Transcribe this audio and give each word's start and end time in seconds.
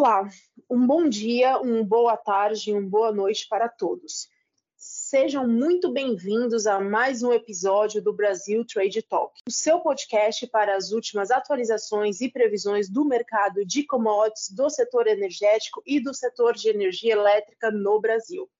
Olá, 0.00 0.26
um 0.70 0.86
bom 0.86 1.06
dia, 1.06 1.58
uma 1.58 1.84
boa 1.84 2.16
tarde 2.16 2.70
e 2.70 2.72
uma 2.72 2.88
boa 2.88 3.12
noite 3.12 3.46
para 3.46 3.68
todos. 3.68 4.30
Sejam 4.74 5.46
muito 5.46 5.92
bem-vindos 5.92 6.66
a 6.66 6.80
mais 6.80 7.22
um 7.22 7.34
episódio 7.34 8.00
do 8.00 8.10
Brasil 8.10 8.64
Trade 8.64 9.02
Talk, 9.02 9.38
o 9.46 9.50
seu 9.50 9.78
podcast 9.80 10.46
para 10.46 10.74
as 10.74 10.90
últimas 10.90 11.30
atualizações 11.30 12.22
e 12.22 12.30
previsões 12.30 12.88
do 12.88 13.04
mercado 13.04 13.62
de 13.62 13.84
commodities, 13.84 14.48
do 14.50 14.70
setor 14.70 15.06
energético 15.06 15.82
e 15.84 16.00
do 16.00 16.14
setor 16.14 16.54
de 16.54 16.70
energia 16.70 17.12
elétrica 17.12 17.70
no 17.70 18.00
Brasil. 18.00 18.50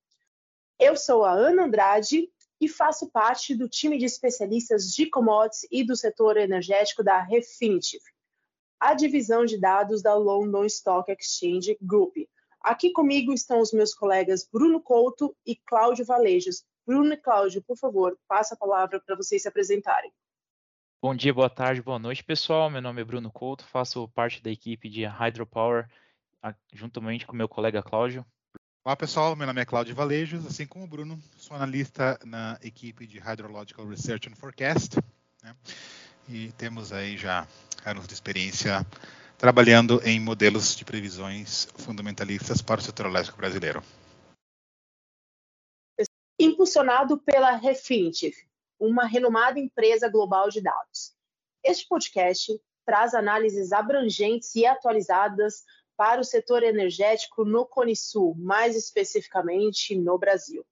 Eu 0.79 0.95
sou 0.95 1.25
a 1.25 1.33
Ana 1.33 1.65
Andrade 1.65 2.29
e 2.61 2.69
faço 2.69 3.11
parte 3.11 3.55
do 3.55 3.67
time 3.67 3.97
de 3.97 4.05
especialistas 4.05 4.93
de 4.93 5.07
commodities 5.07 5.67
e 5.73 5.83
do 5.83 5.97
setor 5.97 6.37
energético 6.37 7.03
da 7.03 7.19
Refinitiv 7.19 8.03
a 8.81 8.95
divisão 8.95 9.45
de 9.45 9.61
dados 9.61 10.03
da 10.03 10.15
London 10.15 10.65
Stock 10.65 11.13
Exchange 11.13 11.77
Group. 11.83 12.17
Aqui 12.63 12.91
comigo 12.93 13.33
estão 13.33 13.61
os 13.61 13.73
meus 13.73 13.95
colegas 13.95 14.49
Bruno 14.51 14.81
Couto 14.81 15.37
e 15.47 15.55
Cláudio 15.55 16.05
Valejos. 16.05 16.65
Bruno 16.87 17.13
e 17.13 17.17
Cláudio, 17.17 17.63
por 17.63 17.77
favor, 17.77 18.19
passa 18.27 18.55
a 18.55 18.57
palavra 18.57 18.99
para 18.99 19.15
vocês 19.15 19.43
se 19.43 19.49
apresentarem. 19.49 20.11
Bom 21.03 21.15
dia, 21.15 21.33
boa 21.33 21.49
tarde, 21.49 21.83
boa 21.83 21.99
noite, 21.99 22.25
pessoal. 22.25 22.71
Meu 22.71 22.81
nome 22.81 23.03
é 23.03 23.05
Bruno 23.05 23.31
Couto, 23.31 23.65
faço 23.65 24.09
parte 24.09 24.43
da 24.43 24.51
equipe 24.51 24.89
de 24.89 25.05
Hydropower, 25.05 25.89
juntamente 26.73 27.27
com 27.27 27.37
meu 27.37 27.49
colega 27.49 27.83
Cláudio. 27.83 28.25
Olá, 28.83 28.97
pessoal. 28.97 29.37
Meu 29.37 29.47
nome 29.47 29.61
é 29.61 29.65
Cláudio 29.67 29.95
Valejos, 29.95 30.47
assim 30.47 30.67
como 30.67 30.87
o 30.87 30.89
Bruno, 30.89 31.19
sou 31.37 31.55
analista 31.55 32.19
na 32.25 32.59
equipe 32.63 33.07
de 33.07 33.19
Hydrological 33.19 33.87
Research 33.87 34.29
and 34.29 34.37
Forecast. 34.37 34.97
Né? 35.43 35.55
E 36.29 36.53
temos 36.53 36.93
aí 36.93 37.17
já 37.17 37.47
anos 37.85 38.07
de 38.07 38.15
experiência 38.15 38.87
trabalhando 39.39 40.01
em 40.05 40.21
modelos 40.21 40.77
de 40.77 40.85
previsões 40.85 41.67
fundamentalistas 41.77 42.61
para 42.61 42.81
o 42.81 42.83
setor 42.83 43.07
elétrico 43.07 43.39
brasileiro. 43.39 43.83
Impulsionado 46.39 47.19
pela 47.19 47.57
Refinitiv, 47.57 48.35
uma 48.79 49.07
renomada 49.07 49.59
empresa 49.59 50.09
global 50.09 50.51
de 50.51 50.61
dados. 50.61 51.15
Este 51.65 51.87
podcast 51.89 52.61
traz 52.85 53.15
análises 53.15 53.73
abrangentes 53.73 54.55
e 54.55 54.67
atualizadas 54.67 55.65
para 55.97 56.21
o 56.21 56.25
setor 56.25 56.63
energético 56.63 57.45
no 57.45 57.67
Cone 57.67 57.95
Sul, 57.95 58.35
mais 58.39 58.75
especificamente 58.75 59.95
no 59.95 60.19
Brasil. 60.19 60.65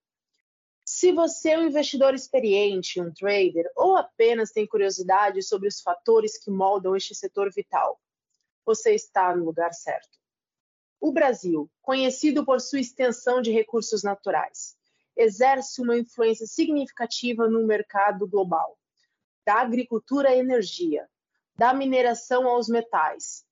Se 0.91 1.12
você 1.12 1.50
é 1.50 1.58
um 1.58 1.67
investidor 1.67 2.14
experiente, 2.14 2.98
um 2.98 3.12
trader, 3.12 3.70
ou 3.77 3.94
apenas 3.94 4.50
tem 4.50 4.67
curiosidade 4.67 5.42
sobre 5.42 5.69
os 5.69 5.83
fatores 5.83 6.39
que 6.39 6.50
moldam 6.50 6.97
este 6.97 7.14
setor 7.14 7.53
vital, 7.53 8.00
você 8.64 8.94
está 8.94 9.36
no 9.36 9.44
lugar 9.44 9.75
certo. 9.75 10.19
O 10.98 11.12
Brasil, 11.12 11.70
conhecido 11.83 12.42
por 12.42 12.59
sua 12.59 12.81
extensão 12.81 13.42
de 13.42 13.53
recursos 13.53 14.03
naturais, 14.03 14.78
exerce 15.14 15.83
uma 15.83 15.97
influência 15.97 16.47
significativa 16.47 17.47
no 17.47 17.66
mercado 17.66 18.27
global, 18.27 18.78
da 19.44 19.61
agricultura 19.61 20.31
à 20.31 20.36
energia, 20.36 21.06
da 21.55 21.75
mineração 21.75 22.48
aos 22.48 22.66
metais. 22.66 23.44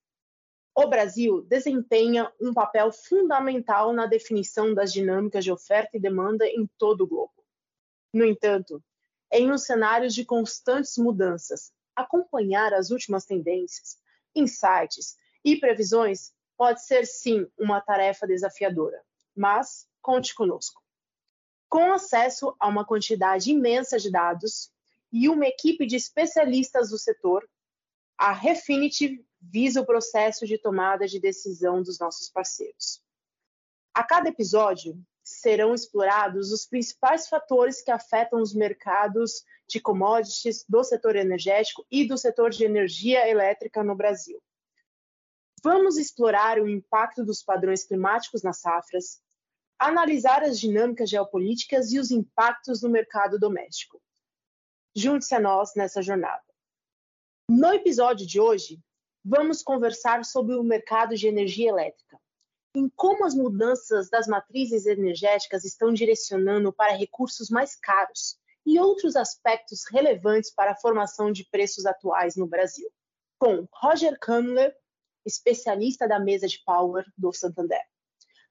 O 0.79 0.85
Brasil 0.85 1.41
desempenha 1.41 2.31
um 2.39 2.53
papel 2.53 2.91
fundamental 2.91 3.91
na 3.91 4.05
definição 4.05 4.75
das 4.75 4.93
dinâmicas 4.93 5.43
de 5.43 5.51
oferta 5.51 5.97
e 5.97 5.99
demanda 5.99 6.45
em 6.45 6.69
todo 6.77 7.01
o 7.01 7.07
globo. 7.07 7.33
No 8.13 8.23
entanto, 8.23 8.79
em 9.31 9.51
um 9.51 9.57
cenário 9.57 10.07
de 10.07 10.23
constantes 10.23 10.95
mudanças, 10.99 11.73
acompanhar 11.95 12.75
as 12.75 12.91
últimas 12.91 13.25
tendências, 13.25 13.97
insights 14.35 15.17
e 15.43 15.59
previsões 15.59 16.31
pode 16.55 16.85
ser 16.85 17.07
sim 17.07 17.47
uma 17.57 17.81
tarefa 17.81 18.27
desafiadora, 18.27 19.01
mas 19.35 19.87
conte 19.99 20.35
conosco. 20.35 20.79
Com 21.67 21.91
acesso 21.91 22.55
a 22.59 22.67
uma 22.67 22.85
quantidade 22.85 23.49
imensa 23.49 23.97
de 23.97 24.11
dados 24.11 24.71
e 25.11 25.27
uma 25.27 25.47
equipe 25.47 25.87
de 25.87 25.95
especialistas 25.95 26.91
do 26.91 26.99
setor, 26.99 27.49
a 28.15 28.31
Refinitiv 28.31 29.26
visa 29.41 29.81
o 29.81 29.85
processo 29.85 30.45
de 30.45 30.57
tomada 30.57 31.07
de 31.07 31.19
decisão 31.19 31.81
dos 31.81 31.99
nossos 31.99 32.29
parceiros. 32.29 33.01
A 33.93 34.03
cada 34.03 34.29
episódio, 34.29 34.99
serão 35.27 35.73
explorados 35.73 36.51
os 36.51 36.65
principais 36.65 37.27
fatores 37.27 37.81
que 37.81 37.91
afetam 37.91 38.41
os 38.41 38.53
mercados 38.53 39.43
de 39.67 39.79
commodities 39.79 40.63
do 40.67 40.83
setor 40.83 41.17
energético 41.17 41.85
e 41.91 42.07
do 42.07 42.17
setor 42.17 42.49
de 42.49 42.63
energia 42.63 43.27
elétrica 43.29 43.83
no 43.83 43.93
Brasil. 43.93 44.41
Vamos 45.61 45.97
explorar 45.97 46.59
o 46.59 46.69
impacto 46.69 47.25
dos 47.25 47.43
padrões 47.43 47.83
climáticos 47.83 48.41
nas 48.41 48.61
safras, 48.61 49.21
analisar 49.77 50.43
as 50.43 50.57
dinâmicas 50.59 51.09
geopolíticas 51.09 51.91
e 51.91 51.99
os 51.99 52.09
impactos 52.09 52.81
no 52.81 52.89
mercado 52.89 53.37
doméstico. 53.37 54.01
Junte-se 54.95 55.35
a 55.35 55.39
nós 55.39 55.73
nessa 55.75 56.01
jornada. 56.01 56.43
No 57.49 57.73
episódio 57.73 58.25
de 58.25 58.39
hoje, 58.39 58.79
vamos 59.27 59.61
conversar 59.61 60.23
sobre 60.23 60.55
o 60.55 60.63
mercado 60.63 61.15
de 61.15 61.27
energia 61.27 61.69
elétrica 61.69 62.17
em 62.77 62.89
como 62.95 63.25
as 63.25 63.33
mudanças 63.33 64.07
das 64.07 64.27
matrizes 64.27 64.85
energéticas 64.85 65.65
estão 65.65 65.91
direcionando 65.91 66.71
para 66.71 66.95
recursos 66.95 67.49
mais 67.49 67.75
caros 67.75 68.37
e 68.63 68.79
outros 68.79 69.15
aspectos 69.15 69.83
relevantes 69.91 70.53
para 70.53 70.71
a 70.71 70.75
formação 70.75 71.31
de 71.31 71.43
preços 71.49 71.87
atuais 71.87 72.35
no 72.35 72.45
Brasil. 72.45 72.87
Com 73.39 73.67
Roger 73.73 74.17
Kammler, 74.19 74.75
especialista 75.25 76.07
da 76.07 76.19
mesa 76.19 76.47
de 76.47 76.61
Power 76.63 77.03
do 77.17 77.33
Santander. 77.33 77.81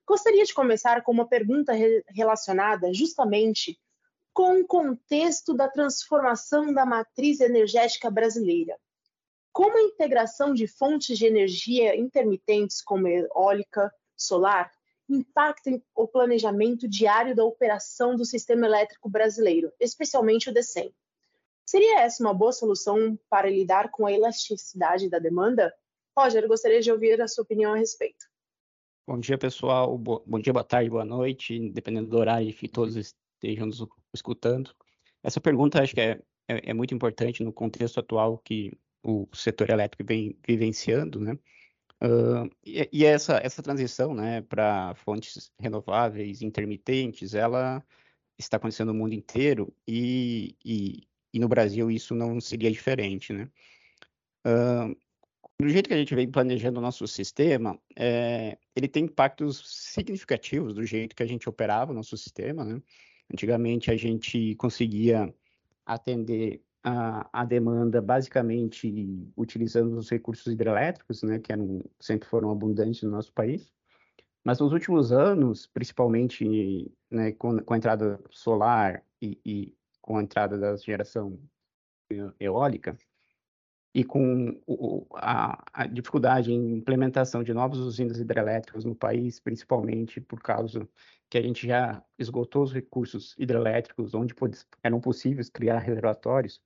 Gostaria 0.05 0.43
de 0.43 0.53
começar 0.53 1.01
com 1.03 1.11
uma 1.11 1.27
pergunta 1.27 1.71
re 1.73 2.03
relacionada 2.09 2.93
justamente 2.93 3.79
com 4.33 4.59
o 4.59 4.67
contexto 4.67 5.53
da 5.53 5.69
transformação 5.69 6.73
da 6.73 6.85
matriz 6.85 7.39
energética 7.39 8.09
brasileira. 8.11 8.77
Como 9.57 9.75
a 9.75 9.81
integração 9.81 10.53
de 10.53 10.67
fontes 10.67 11.17
de 11.17 11.25
energia 11.25 11.99
intermitentes 11.99 12.79
como 12.79 13.07
eólica, 13.07 13.91
solar 14.15 14.71
impacta 15.09 15.81
o 15.95 16.07
planejamento 16.07 16.87
diário 16.87 17.35
da 17.35 17.43
operação 17.43 18.15
do 18.15 18.23
sistema 18.23 18.67
elétrico 18.67 19.09
brasileiro, 19.09 19.73
especialmente 19.79 20.47
o 20.47 20.53
DECEM. 20.53 20.93
Seria 21.65 22.01
essa 22.01 22.23
uma 22.23 22.35
boa 22.35 22.51
solução 22.51 23.17
para 23.31 23.49
lidar 23.49 23.89
com 23.89 24.05
a 24.05 24.13
elasticidade 24.13 25.09
da 25.09 25.17
demanda? 25.17 25.73
Roger, 26.15 26.47
gostaria 26.47 26.79
de 26.79 26.91
ouvir 26.91 27.19
a 27.19 27.27
sua 27.27 27.43
opinião 27.43 27.73
a 27.73 27.77
respeito. 27.77 28.27
Bom 29.07 29.17
dia, 29.17 29.39
pessoal. 29.39 29.97
Bom 29.97 30.39
dia, 30.39 30.53
boa 30.53 30.63
tarde, 30.63 30.91
boa 30.91 31.03
noite, 31.03 31.71
dependendo 31.71 32.11
do 32.11 32.17
horário 32.19 32.53
que 32.53 32.67
todos 32.67 32.95
estejam 32.95 33.65
nos 33.65 33.83
escutando. 34.13 34.71
Essa 35.23 35.41
pergunta 35.41 35.81
acho 35.81 35.95
que 35.95 36.01
é, 36.01 36.21
é, 36.47 36.69
é 36.69 36.73
muito 36.75 36.93
importante 36.93 37.43
no 37.43 37.51
contexto 37.51 37.99
atual 37.99 38.37
que 38.37 38.77
o 39.11 39.35
setor 39.35 39.69
elétrico 39.69 40.03
vem 40.05 40.37
vivenciando, 40.47 41.19
né? 41.19 41.37
Uh, 42.03 42.49
e, 42.63 42.87
e, 42.91 43.05
essa, 43.05 43.37
essa 43.37 43.63
transição 43.63 44.13
né, 44.13 44.41
para 44.41 44.93
fontes 44.95 45.51
renováveis 45.59 46.43
intermitentes, 46.43 47.33
ela 47.33 47.83
está 48.37 48.57
acontecendo 48.57 48.93
no 48.93 48.99
mundo 48.99 49.13
inteiro 49.13 49.73
e, 49.87 50.55
e, 50.63 51.07
e 51.33 51.39
no 51.39 51.47
Brasil 51.47 51.89
isso 51.89 52.13
não 52.13 52.39
seria 52.39 52.71
diferente. 52.71 53.33
Né? 53.33 53.49
Uh, 54.45 54.95
do 55.59 55.69
jeito 55.69 55.87
que 55.87 55.93
a 55.95 55.97
gente 55.97 56.13
vem 56.13 56.29
planejando 56.29 56.79
o 56.79 56.83
nosso 56.83 57.07
sistema, 57.07 57.79
é, 57.95 58.59
ele 58.75 58.87
tem 58.87 59.05
impactos 59.05 59.63
significativos 59.65 60.75
do 60.75 60.85
jeito 60.85 61.15
que 61.15 61.23
a 61.23 61.27
gente 61.27 61.49
operava 61.49 61.91
o 61.91 61.95
nosso 61.95 62.15
sistema. 62.15 62.63
Né? 62.63 62.79
Antigamente 63.33 63.89
a 63.89 63.97
gente 63.97 64.53
conseguia 64.55 65.33
atender 65.83 66.61
a, 66.83 67.27
a, 67.33 67.45
demanda 67.45 68.01
basicamente 68.01 69.31
utilizando 69.35 69.97
os 69.97 70.09
recursos 70.09 70.51
hidrelétricos, 70.51 71.23
né, 71.23 71.39
que 71.39 71.51
eram, 71.51 71.83
sempre 71.99 72.27
foram 72.27 72.51
abundantes 72.51 73.03
no 73.03 73.11
nosso 73.11 73.33
país. 73.33 73.73
Mas 74.43 74.59
nos 74.59 74.71
últimos 74.71 75.11
anos, 75.11 75.67
principalmente 75.67 76.91
né, 77.11 77.33
com, 77.33 77.59
com, 77.59 77.73
a 77.73 77.77
entrada 77.77 78.19
solar 78.29 79.03
e, 79.21 79.39
e, 79.45 79.75
com 80.01 80.17
a 80.17 80.23
entrada 80.23 80.57
da 80.57 80.75
geração 80.77 81.37
eólica, 82.39 82.97
e 83.93 84.03
com 84.03 84.61
o, 84.67 85.07
a, 85.15 85.63
a, 85.73 85.87
dificuldade 85.87 86.53
em 86.53 86.77
implementação 86.77 87.43
de 87.43 87.51
novas 87.51 87.79
usinas 87.79 88.19
hidrelétricas 88.19 88.85
no 88.85 88.95
país, 88.95 89.39
principalmente 89.39 90.21
por 90.21 90.39
causa 90.39 90.87
que 91.29 91.37
a 91.37 91.41
gente 91.41 91.67
já 91.67 92.03
esgotou 92.17 92.63
os 92.63 92.71
recursos 92.71 93.35
hidrelétricos 93.39 94.13
onde 94.13 94.35
eram 94.83 95.01
possíveis 95.01 95.49
criar 95.49 95.79
reservatórios, 95.79 96.61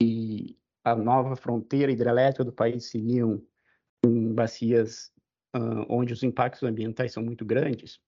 e 0.00 0.58
a 0.84 0.94
nova 0.94 1.36
fronteira 1.36 1.90
hidrelétrica 1.90 2.44
do 2.44 2.52
país 2.52 2.90
seriam 2.90 3.42
em 4.04 4.34
bacias 4.34 5.12
uh, 5.56 5.86
onde 5.88 6.12
os 6.12 6.22
impactos 6.22 6.62
ambientais 6.62 7.12
são 7.12 7.22
muito 7.22 7.44
grandes, 7.44 8.00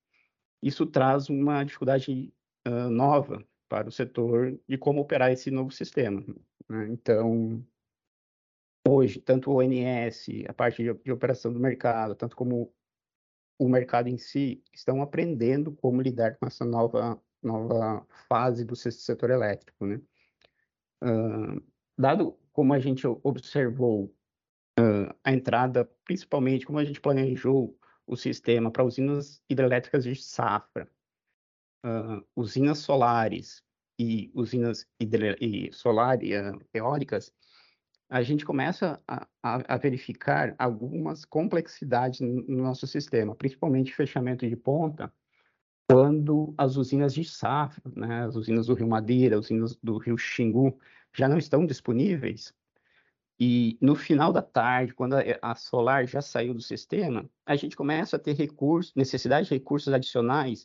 isso 0.62 0.84
traz 0.86 1.28
uma 1.28 1.64
dificuldade 1.64 2.32
uh, 2.66 2.90
nova 2.90 3.44
para 3.68 3.88
o 3.88 3.92
setor 3.92 4.58
de 4.68 4.76
como 4.78 5.00
operar 5.00 5.32
esse 5.32 5.50
novo 5.50 5.70
sistema. 5.70 6.24
Né? 6.68 6.88
Então, 6.90 7.64
hoje, 8.86 9.20
tanto 9.20 9.50
o 9.50 9.58
ONS, 9.58 10.26
a 10.48 10.52
parte 10.52 10.82
de, 10.82 10.92
de, 10.92 11.12
operação 11.12 11.52
do 11.52 11.60
mercado, 11.60 12.14
tanto 12.14 12.36
como 12.36 12.72
o 13.58 13.68
mercado 13.68 14.08
em 14.08 14.18
si 14.18 14.62
estão 14.72 15.00
aprendendo 15.00 15.72
como 15.72 16.02
lidar 16.02 16.36
com 16.36 16.46
essa 16.46 16.64
nova, 16.64 17.20
nova 17.42 18.06
fase 18.28 18.64
do 18.64 18.76
setor 18.76 19.30
elétrico, 19.30 19.86
né? 19.86 20.00
Uh, 21.02 21.62
dado 21.96 22.38
como 22.52 22.72
a 22.72 22.78
gente 22.78 23.06
observou 23.06 24.14
uh, 24.78 25.14
a 25.24 25.32
entrada, 25.32 25.84
principalmente 26.04 26.66
como 26.66 26.78
a 26.78 26.84
gente 26.84 27.00
planejou 27.00 27.78
o 28.06 28.16
sistema 28.16 28.70
para 28.70 28.84
usinas 28.84 29.42
hidrelétricas 29.48 30.04
de 30.04 30.14
safra, 30.14 30.88
uh, 31.84 32.24
usinas 32.34 32.78
solares 32.78 33.62
e 33.98 34.30
usinas 34.34 34.86
e 35.00 35.70
solar 35.72 36.22
e, 36.22 36.32
eólicas, 36.72 37.32
a 38.08 38.22
gente 38.22 38.44
começa 38.44 39.02
a, 39.08 39.26
a, 39.42 39.74
a, 39.74 39.76
verificar 39.76 40.54
algumas 40.58 41.24
complexidades 41.24 42.20
no 42.20 42.62
nosso 42.62 42.86
sistema, 42.86 43.34
principalmente 43.34 43.94
fechamento 43.94 44.48
de 44.48 44.54
ponta, 44.54 45.12
quando 45.88 46.54
as 46.56 46.76
usinas 46.76 47.14
de 47.14 47.24
safra, 47.24 47.82
né, 47.94 48.24
as 48.24 48.36
usinas 48.36 48.66
do 48.66 48.74
Rio 48.74 48.88
Madeira, 48.88 49.36
as 49.38 49.46
usinas 49.46 49.76
do 49.76 49.98
Rio 49.98 50.16
Xingu, 50.16 50.78
já 51.16 51.28
não 51.28 51.38
estão 51.38 51.64
disponíveis, 51.66 52.54
e 53.38 53.76
no 53.82 53.94
final 53.94 54.32
da 54.32 54.40
tarde, 54.40 54.94
quando 54.94 55.14
a, 55.42 55.54
solar 55.54 56.06
já 56.06 56.22
saiu 56.22 56.54
do 56.54 56.62
sistema, 56.62 57.28
a 57.44 57.54
gente 57.54 57.76
começa 57.76 58.16
a 58.16 58.18
ter 58.18 58.34
recursos, 58.34 58.94
necessidade 58.94 59.48
de 59.48 59.54
recursos 59.54 59.92
adicionais 59.92 60.64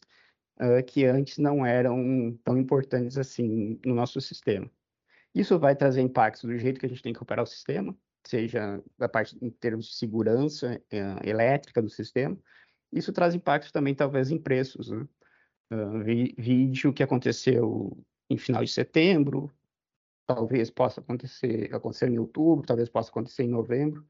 uh, 0.57 0.83
que 0.85 1.03
antes 1.05 1.37
não 1.37 1.65
eram 1.65 2.37
tão 2.43 2.57
importantes 2.57 3.17
assim 3.17 3.77
no 3.85 3.93
nosso 3.93 4.21
sistema. 4.21 4.71
Isso 5.35 5.59
vai 5.59 5.75
trazer 5.75 6.01
impactos 6.01 6.43
do 6.43 6.57
jeito 6.57 6.79
que 6.79 6.85
a 6.85 6.89
gente 6.89 7.01
tem 7.01 7.13
que 7.13 7.21
operar 7.21 7.43
o 7.43 7.47
sistema, 7.47 7.95
seja 8.23 8.81
da 8.97 9.09
parte 9.09 9.37
em 9.41 9.49
termos 9.49 9.87
de 9.87 9.95
segurança 9.95 10.81
uh, 10.93 11.27
elétrica 11.27 11.81
do 11.81 11.89
sistema. 11.89 12.37
Isso 12.91 13.11
traz 13.11 13.35
impactos 13.35 13.71
também, 13.71 13.93
talvez, 13.93 14.31
em 14.31 14.37
preços. 14.37 14.89
Né? 14.89 15.05
Uh, 15.73 16.03
vi, 16.03 16.33
vídeo 16.37 16.93
que 16.93 17.03
aconteceu 17.03 17.97
em 18.29 18.37
final 18.37 18.63
de 18.63 18.71
setembro, 18.71 19.51
talvez 20.35 20.69
possa 20.69 21.01
acontecer, 21.01 21.73
acontecer 21.73 22.09
em 22.09 22.17
outubro, 22.19 22.65
talvez 22.65 22.89
possa 22.89 23.09
acontecer 23.09 23.43
em 23.43 23.49
novembro, 23.49 24.05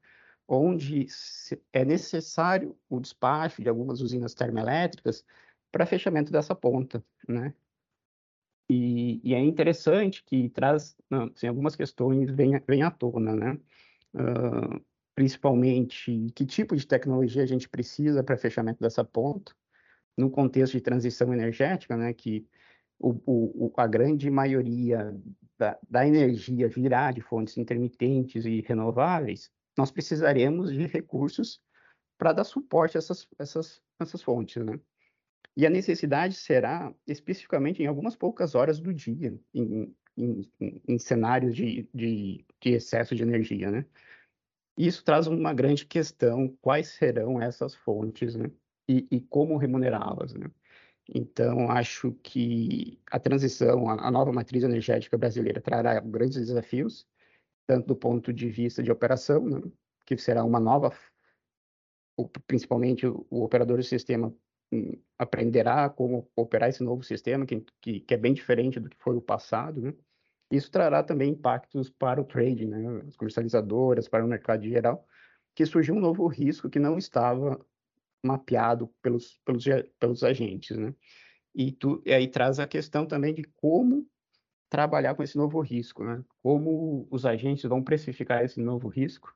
onde 0.46 1.06
é 1.72 1.84
necessário 1.84 2.76
o 2.88 3.00
despacho 3.00 3.62
de 3.62 3.68
algumas 3.68 4.00
usinas 4.00 4.34
termoelétricas 4.34 5.24
para 5.70 5.86
fechamento 5.86 6.30
dessa 6.32 6.54
ponta, 6.54 7.04
né? 7.28 7.54
E, 8.68 9.20
e, 9.22 9.34
é 9.34 9.40
interessante 9.40 10.24
que 10.24 10.48
traz 10.48 10.96
assim, 11.34 11.46
algumas 11.46 11.76
questões 11.76 12.30
vêm 12.30 12.58
vem 12.66 12.82
à 12.82 12.90
tona, 12.90 13.34
né? 13.34 13.58
Uh, 14.14 14.82
principalmente 15.14 16.30
que 16.34 16.46
tipo 16.46 16.76
de 16.76 16.86
tecnologia 16.86 17.42
a 17.42 17.46
gente 17.46 17.68
precisa 17.68 18.22
para 18.22 18.36
fechamento 18.36 18.80
dessa 18.80 19.04
ponta, 19.04 19.54
no 20.16 20.30
contexto 20.30 20.72
de 20.72 20.80
transição 20.80 21.32
energética, 21.32 21.96
né? 21.96 22.12
Que 22.12 22.46
o, 23.02 23.66
o, 23.66 23.72
a 23.76 23.86
grande 23.86 24.30
maioria 24.30 25.14
da, 25.58 25.78
da 25.88 26.06
energia 26.06 26.68
virá 26.68 27.10
de 27.10 27.20
fontes 27.20 27.56
intermitentes 27.58 28.44
e 28.44 28.60
renováveis, 28.60 29.50
nós 29.76 29.90
precisaremos 29.90 30.72
de 30.72 30.86
recursos 30.86 31.60
para 32.18 32.32
dar 32.32 32.44
suporte 32.44 32.96
a 32.96 33.00
essas, 33.00 33.26
essas, 33.38 33.82
essas 34.00 34.22
fontes, 34.22 34.64
né? 34.64 34.78
E 35.56 35.66
a 35.66 35.70
necessidade 35.70 36.34
será 36.34 36.94
especificamente 37.06 37.82
em 37.82 37.86
algumas 37.86 38.16
poucas 38.16 38.54
horas 38.54 38.80
do 38.80 38.92
dia, 38.92 39.38
em, 39.52 39.94
em, 40.16 40.50
em 40.88 40.98
cenários 40.98 41.54
de, 41.54 41.88
de, 41.92 42.44
de, 42.60 42.70
excesso 42.70 43.14
de 43.14 43.22
energia, 43.22 43.70
né? 43.70 43.84
Isso 44.78 45.04
traz 45.04 45.26
uma 45.26 45.52
grande 45.52 45.84
questão, 45.84 46.56
quais 46.62 46.88
serão 46.88 47.40
essas 47.40 47.74
fontes, 47.74 48.34
né? 48.34 48.50
E, 48.88 49.06
e 49.10 49.20
como 49.20 49.58
remunerá-las, 49.58 50.32
né? 50.32 50.50
Então, 51.08 51.70
acho 51.70 52.12
que 52.22 53.00
a 53.10 53.18
transição, 53.18 53.88
a, 53.88 54.10
nova 54.10 54.32
matriz 54.32 54.62
energética 54.62 55.18
brasileira 55.18 55.60
trará 55.60 55.98
grandes 56.00 56.36
desafios, 56.36 57.06
tanto 57.66 57.88
do 57.88 57.96
ponto 57.96 58.32
de 58.32 58.48
vista 58.48 58.82
de 58.82 58.90
operação, 58.90 59.44
né? 59.44 59.60
que 60.06 60.16
será 60.16 60.44
uma 60.44 60.60
nova, 60.60 60.92
principalmente 62.46 63.06
o, 63.06 63.26
operador 63.30 63.78
do 63.78 63.82
sistema 63.82 64.34
aprenderá 65.18 65.88
como 65.90 66.30
operar 66.34 66.68
esse 66.68 66.82
novo 66.82 67.02
sistema, 67.02 67.44
que, 67.44 67.64
que, 67.80 68.00
que, 68.00 68.14
é 68.14 68.16
bem 68.16 68.32
diferente 68.32 68.80
do 68.80 68.88
que 68.88 68.96
foi 68.98 69.16
o 69.16 69.20
passado, 69.20 69.80
né? 69.80 69.94
Isso 70.50 70.70
trará 70.70 71.02
também 71.02 71.30
impactos 71.30 71.90
para 71.90 72.20
o 72.20 72.24
trading, 72.24 72.68
né? 72.68 73.02
As 73.06 73.16
comercializadoras, 73.16 74.08
para 74.08 74.24
o 74.24 74.28
mercado 74.28 74.64
geral, 74.64 75.06
que 75.54 75.66
surgiu 75.66 75.94
um 75.94 76.00
novo 76.00 76.26
risco 76.26 76.70
que 76.70 76.78
não 76.78 76.96
estava 76.96 77.64
mapeado 78.22 78.88
pelos, 79.02 79.40
pelos, 79.44 79.64
pelos 79.98 80.22
agentes, 80.22 80.76
né? 80.76 80.94
E, 81.54 81.72
tu, 81.72 82.02
e 82.06 82.12
aí 82.12 82.28
traz 82.28 82.58
a 82.58 82.66
questão 82.66 83.06
também 83.06 83.34
de 83.34 83.42
como 83.56 84.06
trabalhar 84.70 85.14
com 85.14 85.22
esse 85.22 85.36
novo 85.36 85.60
risco, 85.60 86.02
né? 86.04 86.24
Como 86.42 87.06
os 87.10 87.26
agentes 87.26 87.64
vão 87.64 87.82
precificar 87.82 88.44
esse 88.44 88.60
novo 88.60 88.88
risco. 88.88 89.34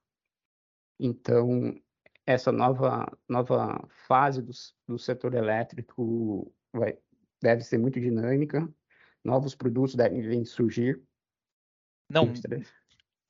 Então, 0.98 1.78
essa 2.24 2.50
nova, 2.50 3.06
nova 3.28 3.86
fase 4.06 4.40
do, 4.40 4.52
do 4.88 4.98
setor 4.98 5.34
elétrico 5.34 6.52
vai, 6.72 6.98
deve 7.42 7.62
ser 7.62 7.78
muito 7.78 8.00
dinâmica, 8.00 8.66
novos 9.22 9.54
produtos 9.54 9.94
devem 9.94 10.44
surgir. 10.44 11.02
Não, 12.08 12.32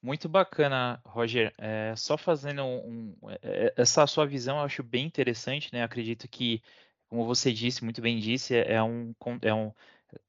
muito 0.07 0.29
bacana, 0.29 1.01
Roger. 1.05 1.53
É, 1.59 1.95
só 1.97 2.17
fazendo 2.17 2.63
um, 2.65 3.17
é, 3.43 3.75
essa 3.77 4.07
sua 4.07 4.25
visão, 4.25 4.59
eu 4.59 4.65
acho 4.65 4.83
bem 4.83 5.05
interessante, 5.05 5.73
né? 5.73 5.83
Acredito 5.83 6.29
que, 6.29 6.63
como 7.09 7.27
você 7.27 7.53
disse, 7.53 7.83
muito 7.83 8.01
bem 8.01 8.21
disse, 8.21 8.57
é 8.57 8.81
um, 8.83 9.13
é 9.43 9.53
um, 9.53 9.73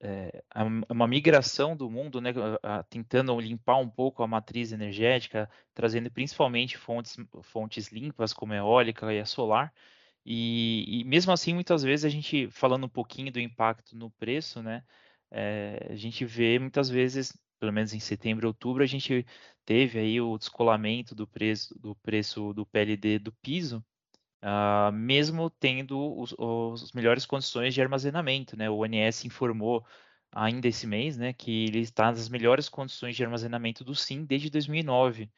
é, 0.02 0.44
é, 0.56 0.62
é 0.90 0.94
uma 0.94 1.08
migração 1.08 1.76
do 1.78 1.90
mundo, 1.92 2.20
né, 2.20 2.34
tentando 2.90 3.40
limpar 3.40 3.78
um 3.78 3.90
pouco 3.90 4.24
a 4.24 4.28
matriz 4.28 4.72
energética, 4.72 5.50
trazendo 5.76 6.10
principalmente 6.12 6.76
fontes, 6.78 7.16
fontes 7.44 7.92
limpas, 7.92 8.34
como 8.34 8.54
a 8.54 8.58
eólica 8.58 9.14
e 9.14 9.20
a 9.20 9.26
solar. 9.26 9.72
E, 10.26 11.02
e, 11.02 11.04
mesmo 11.06 11.32
assim, 11.32 11.54
muitas 11.54 11.84
vezes 11.84 12.06
a 12.06 12.10
gente, 12.10 12.50
falando 12.50 12.86
um 12.86 12.90
pouquinho 12.90 13.32
do 13.32 13.40
impacto 13.40 13.96
no 13.96 14.10
preço, 14.12 14.62
né, 14.64 14.84
é, 15.32 15.88
a 15.92 15.96
gente 15.96 16.26
vê 16.26 16.58
muitas 16.60 16.90
vezes, 16.90 17.32
pelo 17.60 17.74
menos 17.74 17.94
em 17.94 18.00
setembro, 18.00 18.48
outubro, 18.48 18.84
a 18.84 18.88
gente 18.88 19.26
teve 19.66 20.00
aí 20.00 20.22
o 20.22 20.38
descolamento 20.38 21.14
do 21.16 21.28
preço 21.28 21.78
do 21.80 21.96
preço 21.96 22.54
do 22.54 22.66
PLD 22.66 23.20
do 23.20 23.32
piso, 23.34 23.84
uh, 24.44 24.92
mesmo 24.92 25.50
tendo 25.50 26.20
os, 26.20 26.34
os, 26.38 26.92
melhores 26.94 27.26
condições 27.26 27.74
de 27.74 27.82
armazenamento. 27.82 28.58
Né? 28.58 28.70
O 28.70 28.84
ONS 28.84 29.26
informou 29.26 29.86
ainda 30.32 30.68
esse 30.68 30.88
mês 30.88 31.18
né, 31.18 31.34
que 31.34 31.66
ele 31.66 31.80
está 31.80 32.06
nas 32.12 32.30
melhores 32.30 32.70
condições 32.70 33.16
de 33.16 33.24
armazenamento 33.24 33.84
do 33.84 33.96
SIM 33.96 34.26
desde 34.26 34.50
2009. 34.50 35.30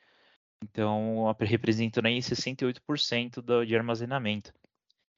Então, 0.63 1.33
representando 1.39 2.07
aí 2.07 2.19
68% 2.19 3.41
do, 3.41 3.65
de 3.65 3.75
armazenamento. 3.75 4.53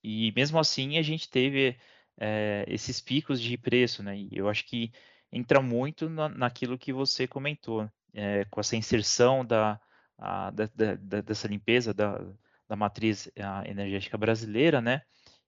E 0.04 0.32
mesmo 0.36 0.60
assim, 0.60 0.98
a 0.98 1.02
gente 1.02 1.30
teve 1.30 1.78
é, 2.20 2.66
esses 2.68 3.02
picos 3.02 3.42
de 3.42 3.58
preço, 3.58 4.04
né? 4.04 4.18
E 4.18 4.30
eu 4.32 4.48
acho 4.50 4.66
que 4.66 4.92
entra 5.32 5.62
muito 5.62 6.10
na, 6.10 6.30
naquilo 6.30 6.78
que 6.78 6.92
você 6.92 7.28
comentou, 7.28 7.90
é, 8.14 8.46
com 8.46 8.60
essa 8.60 8.76
inserção 8.76 9.46
da, 9.46 9.80
a, 10.18 10.52
da, 10.52 10.70
da, 10.76 11.22
dessa 11.22 11.48
limpeza 11.48 11.94
da, 11.94 12.22
da 12.68 12.76
matriz 12.76 13.30
energética 13.66 14.18
brasileira, 14.18 14.82
né? 14.82 15.02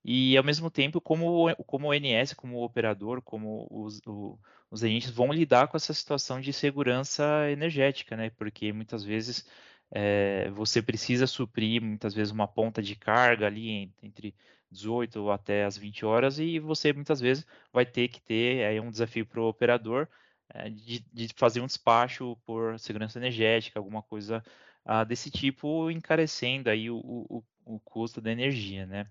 E 0.06 0.36
ao 0.38 0.44
mesmo 0.44 0.70
tempo, 0.70 1.00
como, 1.00 1.56
como 1.66 1.88
o 1.88 1.94
NS, 1.94 2.36
como 2.36 2.58
o 2.58 2.64
operador, 2.64 3.22
como 3.22 3.66
os, 3.72 4.02
o, 4.06 4.38
os 4.70 4.84
agentes 4.84 5.10
vão 5.10 5.32
lidar 5.32 5.68
com 5.70 5.78
essa 5.78 5.94
situação 5.94 6.42
de 6.42 6.52
segurança 6.52 7.50
energética, 7.50 8.18
né? 8.18 8.30
Porque 8.32 8.74
muitas 8.74 9.04
vezes 9.04 9.46
é, 9.92 10.50
você 10.52 10.82
precisa 10.82 11.28
suprir, 11.28 11.82
muitas 11.82 12.14
vezes, 12.14 12.34
uma 12.34 12.48
ponta 12.48 12.82
de 12.82 12.96
carga 12.96 13.46
ali 13.48 13.94
entre 14.02 14.36
18 14.74 15.30
até 15.32 15.66
as 15.66 15.78
20 15.78 16.06
horas, 16.06 16.40
e 16.40 16.60
você 16.60 16.92
muitas 16.94 17.22
vezes 17.22 17.46
vai 17.72 17.86
ter 17.86 18.08
que 18.10 18.22
ter 18.22 18.66
aí 18.66 18.80
um 18.80 18.92
desafio 18.92 19.26
para 19.26 19.42
o 19.42 19.48
operador 19.48 20.08
é, 20.50 20.70
de, 20.70 21.00
de, 21.14 21.30
fazer 21.36 21.62
um 21.62 21.68
despacho 21.68 22.38
por 22.46 22.80
segurança 22.80 23.20
energética, 23.20 23.80
alguma 23.80 24.02
coisa 24.04 24.44
uh, 24.86 25.06
desse 25.06 25.32
tipo, 25.32 25.90
encarecendo 25.90 26.70
aí 26.70 26.90
o, 26.90 26.98
o, 26.98 27.44
o, 27.66 27.80
custo 27.80 28.22
da 28.22 28.32
energia, 28.32 28.86
né? 28.86 29.08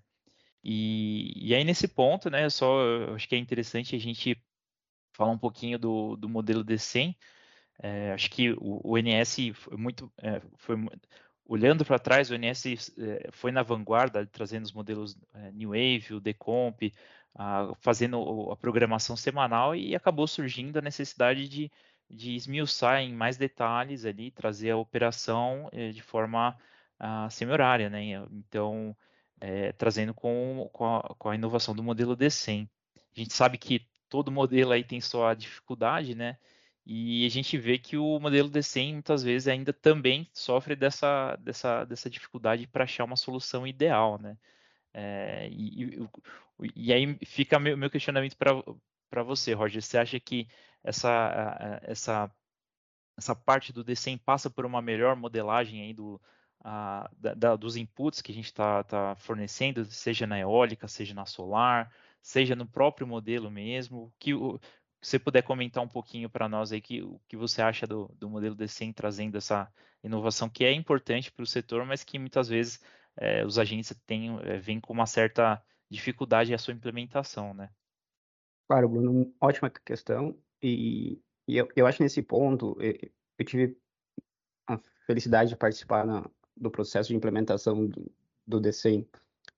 E, 0.63 1.33
e 1.35 1.55
aí 1.55 1.63
nesse 1.63 1.87
ponto, 1.87 2.29
né, 2.29 2.49
só 2.49 2.81
eu 2.81 3.15
acho 3.15 3.27
que 3.27 3.35
é 3.35 3.37
interessante 3.37 3.95
a 3.95 3.99
gente 3.99 4.41
falar 5.13 5.31
um 5.31 5.37
pouquinho 5.37 5.77
do, 5.77 6.15
do 6.15 6.29
modelo 6.29 6.63
D100. 6.63 7.15
É, 7.81 8.13
acho 8.13 8.29
que 8.29 8.51
o, 8.53 8.81
o 8.83 8.97
NS 8.97 9.51
foi 9.53 9.77
muito, 9.77 10.11
é, 10.21 10.41
foi, 10.57 10.75
olhando 11.45 11.85
para 11.85 11.99
trás, 11.99 12.29
o 12.29 12.35
NS 12.35 12.93
é, 12.97 13.29
foi 13.31 13.51
na 13.51 13.63
vanguarda, 13.63 14.25
trazendo 14.25 14.65
os 14.65 14.73
modelos 14.73 15.17
é, 15.33 15.51
New 15.51 15.69
Wave, 15.69 16.15
o 16.15 16.19
Decomp, 16.19 16.91
fazendo 17.79 18.51
a 18.51 18.55
programação 18.55 19.15
semanal 19.15 19.75
e 19.75 19.95
acabou 19.95 20.27
surgindo 20.27 20.77
a 20.77 20.83
necessidade 20.83 21.49
de 21.49 21.71
de 22.09 22.35
esmiuçar 22.35 23.01
em 23.01 23.13
mais 23.13 23.37
detalhes 23.37 24.05
ali, 24.05 24.31
trazer 24.31 24.71
a 24.71 24.77
operação 24.77 25.69
eh, 25.71 25.91
de 25.91 26.01
forma 26.01 26.57
ah, 26.99 27.29
semi-horária, 27.29 27.89
né? 27.89 28.03
Então, 28.31 28.95
é, 29.41 29.71
trazendo 29.73 30.13
com, 30.13 30.69
com 30.71 30.95
a, 30.95 31.01
com, 31.17 31.29
a, 31.29 31.35
inovação 31.35 31.75
do 31.75 31.83
modelo 31.83 32.15
D100. 32.15 32.69
A 32.95 33.19
gente 33.19 33.33
sabe 33.33 33.57
que 33.57 33.85
todo 34.09 34.31
modelo 34.31 34.71
aí 34.71 34.83
tem 34.83 35.01
sua 35.01 35.33
dificuldade, 35.33 36.15
né? 36.15 36.37
E 36.85 37.25
a 37.25 37.29
gente 37.29 37.57
vê 37.57 37.77
que 37.77 37.97
o 37.97 38.19
modelo 38.19 38.49
D100 38.49 38.93
muitas 38.93 39.23
vezes 39.23 39.47
ainda 39.47 39.71
também 39.71 40.29
sofre 40.33 40.75
dessa, 40.75 41.35
dessa, 41.37 41.85
dessa 41.85 42.09
dificuldade 42.09 42.67
para 42.67 42.83
achar 42.83 43.05
uma 43.05 43.15
solução 43.15 43.65
ideal, 43.65 44.19
né? 44.19 44.37
É, 44.93 45.47
e, 45.49 45.95
e, 45.95 46.09
e, 46.75 46.93
aí 46.93 47.17
fica 47.25 47.59
meu, 47.59 47.77
meu 47.77 47.89
questionamento 47.89 48.35
para 48.37 49.23
você, 49.23 49.53
Roger. 49.53 49.81
Você 49.81 49.97
acha 49.97 50.19
que 50.19 50.47
essa, 50.83 51.79
essa, 51.83 52.31
essa 53.17 53.35
parte 53.35 53.71
do 53.73 53.83
D100 53.83 54.19
passa 54.23 54.49
por 54.49 54.65
uma 54.65 54.81
melhor 54.81 55.15
modelagem 55.15 55.81
aí 55.81 55.93
do, 55.93 56.21
a, 56.63 57.09
da, 57.17 57.55
dos 57.55 57.75
inputs 57.75 58.21
que 58.21 58.31
a 58.31 58.35
gente 58.35 58.45
está 58.45 58.83
tá 58.83 59.15
fornecendo, 59.15 59.85
seja 59.85 60.27
na 60.27 60.39
eólica, 60.39 60.87
seja 60.87 61.13
na 61.13 61.25
solar, 61.25 61.91
seja 62.21 62.55
no 62.55 62.65
próprio 62.65 63.07
modelo 63.07 63.51
mesmo? 63.51 64.13
Que, 64.19 64.31
você 65.07 65.19
puder 65.19 65.41
comentar 65.41 65.83
um 65.83 65.87
pouquinho 65.87 66.29
para 66.29 66.47
nós 66.47 66.71
aí 66.71 66.81
que, 66.81 67.01
o 67.01 67.19
que 67.27 67.35
você 67.35 67.61
acha 67.61 67.85
do, 67.85 68.09
do 68.17 68.29
modelo 68.29 68.55
D100 68.55 68.93
trazendo 68.93 69.37
essa 69.37 69.71
inovação 70.03 70.49
que 70.49 70.63
é 70.63 70.71
importante 70.71 71.31
para 71.31 71.43
o 71.43 71.47
setor, 71.47 71.85
mas 71.85 72.03
que 72.03 72.17
muitas 72.17 72.47
vezes 72.47 72.79
é, 73.17 73.45
os 73.45 73.59
agentes 73.59 73.93
têm, 74.05 74.39
é, 74.43 74.57
vêm 74.57 74.79
com 74.79 74.93
uma 74.93 75.05
certa 75.05 75.61
dificuldade 75.89 76.53
a 76.53 76.57
sua 76.57 76.73
implementação, 76.73 77.53
né? 77.53 77.69
Claro, 78.67 78.87
Bruno, 78.87 79.33
ótima 79.39 79.69
questão. 79.69 80.37
E, 80.61 81.21
e 81.47 81.57
eu, 81.57 81.67
eu 81.75 81.85
acho 81.85 82.01
nesse 82.01 82.21
ponto, 82.21 82.77
eu, 82.79 82.93
eu, 83.37 83.45
tive 83.45 83.77
a 84.67 84.79
felicidade 85.05 85.49
de 85.49 85.57
participar 85.57 86.05
na, 86.05 86.25
do 86.55 86.71
processo 86.71 87.09
de 87.09 87.15
implementação 87.15 87.85
do, 87.85 88.09
do 88.47 88.61
D100 88.61 89.05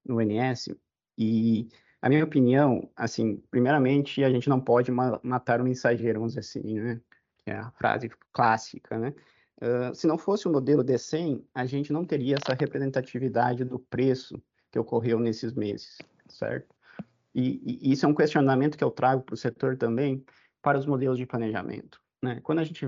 no 0.04 0.20
NS. 0.20 0.75
E 1.18 1.70
a 2.06 2.10
minha 2.10 2.24
opinião, 2.24 2.88
assim, 2.96 3.38
primeiramente, 3.50 4.24
a 4.24 4.30
gente 4.30 4.48
não 4.48 4.62
pode 4.62 4.92
ma 4.92 5.20
matar 5.24 5.60
o 5.60 5.64
mensageiro, 5.64 6.20
vamos 6.20 6.36
dizer 6.36 6.42
assim, 6.42 6.80
né? 6.80 7.02
Que 7.40 7.50
é 7.50 7.58
a 7.58 7.72
frase 7.72 8.12
clássica, 8.32 9.00
né? 9.00 9.16
Uh, 9.60 9.96
se 9.96 10.06
não 10.06 10.16
fosse 10.16 10.48
o 10.48 10.52
modelo 10.52 10.84
D100, 10.84 11.44
a 11.52 11.66
gente 11.66 11.92
não 11.92 12.06
teria 12.06 12.36
essa 12.36 12.54
representatividade 12.54 13.64
do 13.64 13.80
preço 13.80 14.40
que 14.72 14.78
ocorreu 14.78 15.20
nesses 15.20 15.54
meses, 15.54 15.98
certo? 16.30 16.76
E, 17.34 17.60
e 17.84 17.92
isso 17.92 18.06
é 18.06 18.10
um 18.10 18.14
questionamento 18.14 18.78
que 18.78 18.84
eu 18.84 18.92
trago 18.92 19.24
para 19.24 19.34
o 19.34 19.38
setor 19.38 19.76
também, 19.76 20.24
para 20.62 20.78
os 20.78 20.86
modelos 20.86 21.18
de 21.18 21.26
planejamento. 21.26 22.00
Né? 22.22 22.40
Quando 22.44 22.60
a 22.60 22.64
gente 22.64 22.88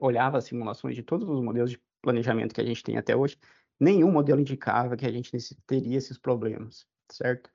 olhava 0.00 0.38
as 0.38 0.46
simulações 0.46 0.96
de 0.96 1.02
todos 1.04 1.28
os 1.28 1.40
modelos 1.40 1.70
de 1.70 1.80
planejamento 2.02 2.56
que 2.56 2.60
a 2.60 2.66
gente 2.66 2.82
tem 2.82 2.96
até 2.96 3.14
hoje, 3.14 3.38
nenhum 3.78 4.10
modelo 4.10 4.40
indicava 4.40 4.96
que 4.96 5.06
a 5.06 5.12
gente 5.12 5.30
teria 5.64 5.96
esses 5.96 6.18
problemas, 6.18 6.88
certo? 7.08 7.48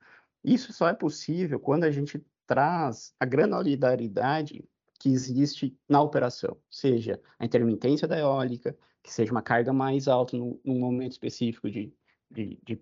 Isso 0.45 0.71
só 0.71 0.87
é 0.87 0.93
possível 0.93 1.59
quando 1.59 1.83
a 1.83 1.91
gente 1.91 2.23
traz 2.45 3.13
a 3.19 3.25
granularidade 3.25 4.63
que 4.99 5.09
existe 5.09 5.77
na 5.89 6.01
operação, 6.01 6.57
seja 6.69 7.19
a 7.37 7.45
intermitência 7.45 8.07
da 8.07 8.17
eólica, 8.17 8.77
que 9.03 9.13
seja 9.13 9.31
uma 9.31 9.41
carga 9.41 9.73
mais 9.73 10.07
alta 10.07 10.37
no, 10.37 10.59
num 10.63 10.79
momento 10.79 11.11
específico 11.11 11.69
de, 11.69 11.93
de, 12.29 12.59
de, 12.63 12.81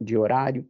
de 0.00 0.16
horário. 0.16 0.68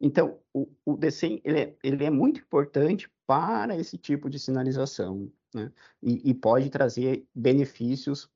Então, 0.00 0.38
o, 0.52 0.68
o 0.84 0.96
DCEM, 0.96 1.40
ele 1.44 1.60
é, 1.60 1.76
ele 1.82 2.04
é 2.04 2.10
muito 2.10 2.40
importante 2.40 3.10
para 3.26 3.76
esse 3.76 3.98
tipo 3.98 4.30
de 4.30 4.38
sinalização, 4.38 5.30
né? 5.54 5.72
E, 6.02 6.30
e 6.30 6.34
pode 6.34 6.70
trazer 6.70 7.26
benefícios 7.34 8.30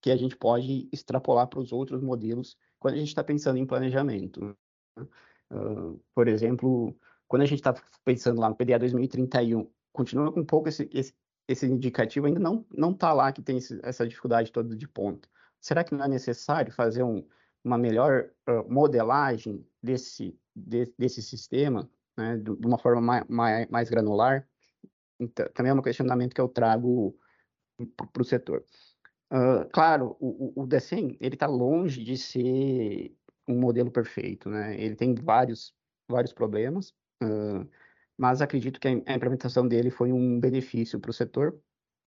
que 0.00 0.10
a 0.10 0.16
gente 0.16 0.36
pode 0.36 0.88
extrapolar 0.92 1.46
para 1.46 1.60
os 1.60 1.72
outros 1.72 2.02
modelos 2.02 2.56
quando 2.78 2.94
a 2.94 2.98
gente 2.98 3.08
está 3.08 3.22
pensando 3.22 3.58
em 3.58 3.66
planejamento. 3.66 4.56
Né? 4.96 5.06
Por 6.14 6.28
exemplo, 6.28 6.94
quando 7.26 7.42
a 7.42 7.46
gente 7.46 7.58
está 7.58 7.74
pensando 8.04 8.40
lá 8.40 8.48
no 8.48 8.56
PDA 8.56 8.78
2031, 8.78 9.70
continua 9.92 10.32
com 10.32 10.40
um 10.40 10.44
pouco 10.44 10.68
esse, 10.68 10.88
esse, 10.92 11.14
esse 11.46 11.66
indicativo, 11.66 12.26
ainda 12.26 12.40
não 12.40 12.64
não 12.70 12.92
está 12.92 13.12
lá 13.12 13.32
que 13.32 13.42
tem 13.42 13.58
esse, 13.58 13.78
essa 13.82 14.06
dificuldade 14.06 14.52
toda 14.52 14.76
de 14.76 14.88
ponto. 14.88 15.28
Será 15.60 15.82
que 15.82 15.94
não 15.94 16.04
é 16.04 16.08
necessário 16.08 16.72
fazer 16.72 17.02
um, 17.02 17.26
uma 17.64 17.76
melhor 17.76 18.30
uh, 18.48 18.72
modelagem 18.72 19.66
desse, 19.82 20.38
de, 20.54 20.92
desse 20.98 21.22
sistema, 21.22 21.90
né, 22.16 22.36
de, 22.36 22.50
uma 22.66 22.78
forma 22.78 23.00
mais, 23.00 23.24
mais, 23.28 23.68
mais 23.68 23.90
granular? 23.90 24.48
Então, 25.18 25.48
também 25.52 25.70
é 25.70 25.74
um 25.74 25.82
questionamento 25.82 26.34
que 26.34 26.40
eu 26.40 26.48
trago 26.48 27.16
para 28.12 28.22
o 28.22 28.24
setor. 28.24 28.64
Uh, 29.32 29.68
claro, 29.72 30.16
o, 30.20 30.62
o 30.62 30.66
DECEM, 30.66 31.16
ele 31.20 31.34
está 31.34 31.46
longe 31.46 32.02
de 32.02 32.16
ser 32.16 33.14
um 33.48 33.58
modelo 33.58 33.90
perfeito, 33.90 34.50
né? 34.50 34.78
Ele 34.78 34.94
tem 34.94 35.14
vários, 35.14 35.74
vários 36.08 36.32
problemas, 36.32 36.90
uh, 37.22 37.66
mas 38.16 38.42
acredito 38.42 38.78
que 38.78 38.88
a, 38.88 39.14
implementação 39.14 39.66
dele 39.66 39.90
foi 39.90 40.12
um 40.12 40.38
benefício 40.38 41.00
para 41.00 41.10
o 41.10 41.14
setor, 41.14 41.58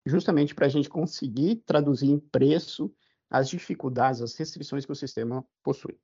justamente 0.06 0.56
para 0.56 0.68
a 0.68 0.70
gente 0.70 0.88
conseguir 0.88 1.58
traduzir 1.66 2.10
em 2.10 2.20
preço 2.20 2.94
as 3.30 3.50
dificuldades, 3.50 4.22
as 4.22 4.36
restrições 4.36 4.86
que 4.86 4.92
o 4.92 4.96
sistema 4.96 5.46
possui. 5.62 6.00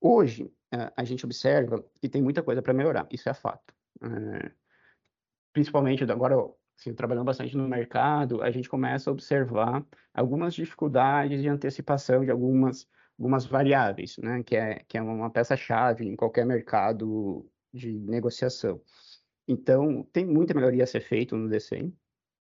Hoje, 0.00 0.44
uh, 0.74 0.92
a 0.96 1.02
gente 1.02 1.24
observa 1.24 1.84
que 2.00 2.08
tem 2.08 2.22
muita 2.22 2.42
coisa 2.42 2.62
para 2.62 2.72
melhorar, 2.72 3.08
isso 3.10 3.28
é 3.28 3.34
fato. 3.34 3.74
Uh, 4.00 4.50
principalmente 5.52 6.04
agora, 6.04 6.36
assim, 6.78 6.94
trabalhando 6.94 7.24
bastante 7.24 7.56
no 7.56 7.66
mercado, 7.66 8.42
a 8.42 8.50
gente 8.50 8.68
começa 8.68 9.10
a 9.10 9.12
observar 9.12 9.84
algumas 10.14 10.54
dificuldades 10.54 11.42
de 11.42 11.48
antecipação 11.48 12.24
de 12.24 12.30
algumas 12.30 12.86
algumas 13.18 13.44
variáveis, 13.44 14.16
né, 14.18 14.42
que 14.44 14.56
é, 14.56 14.84
que 14.86 14.96
é 14.96 15.02
uma 15.02 15.30
peça-chave 15.30 16.06
em 16.06 16.14
qualquer 16.14 16.46
mercado 16.46 17.50
de 17.72 17.98
negociação. 17.98 18.80
Então, 19.46 20.04
tem 20.12 20.24
muita 20.24 20.54
melhoria 20.54 20.84
a 20.84 20.86
ser 20.86 21.00
feita 21.00 21.34
no 21.34 21.48
DCEM. 21.48 21.92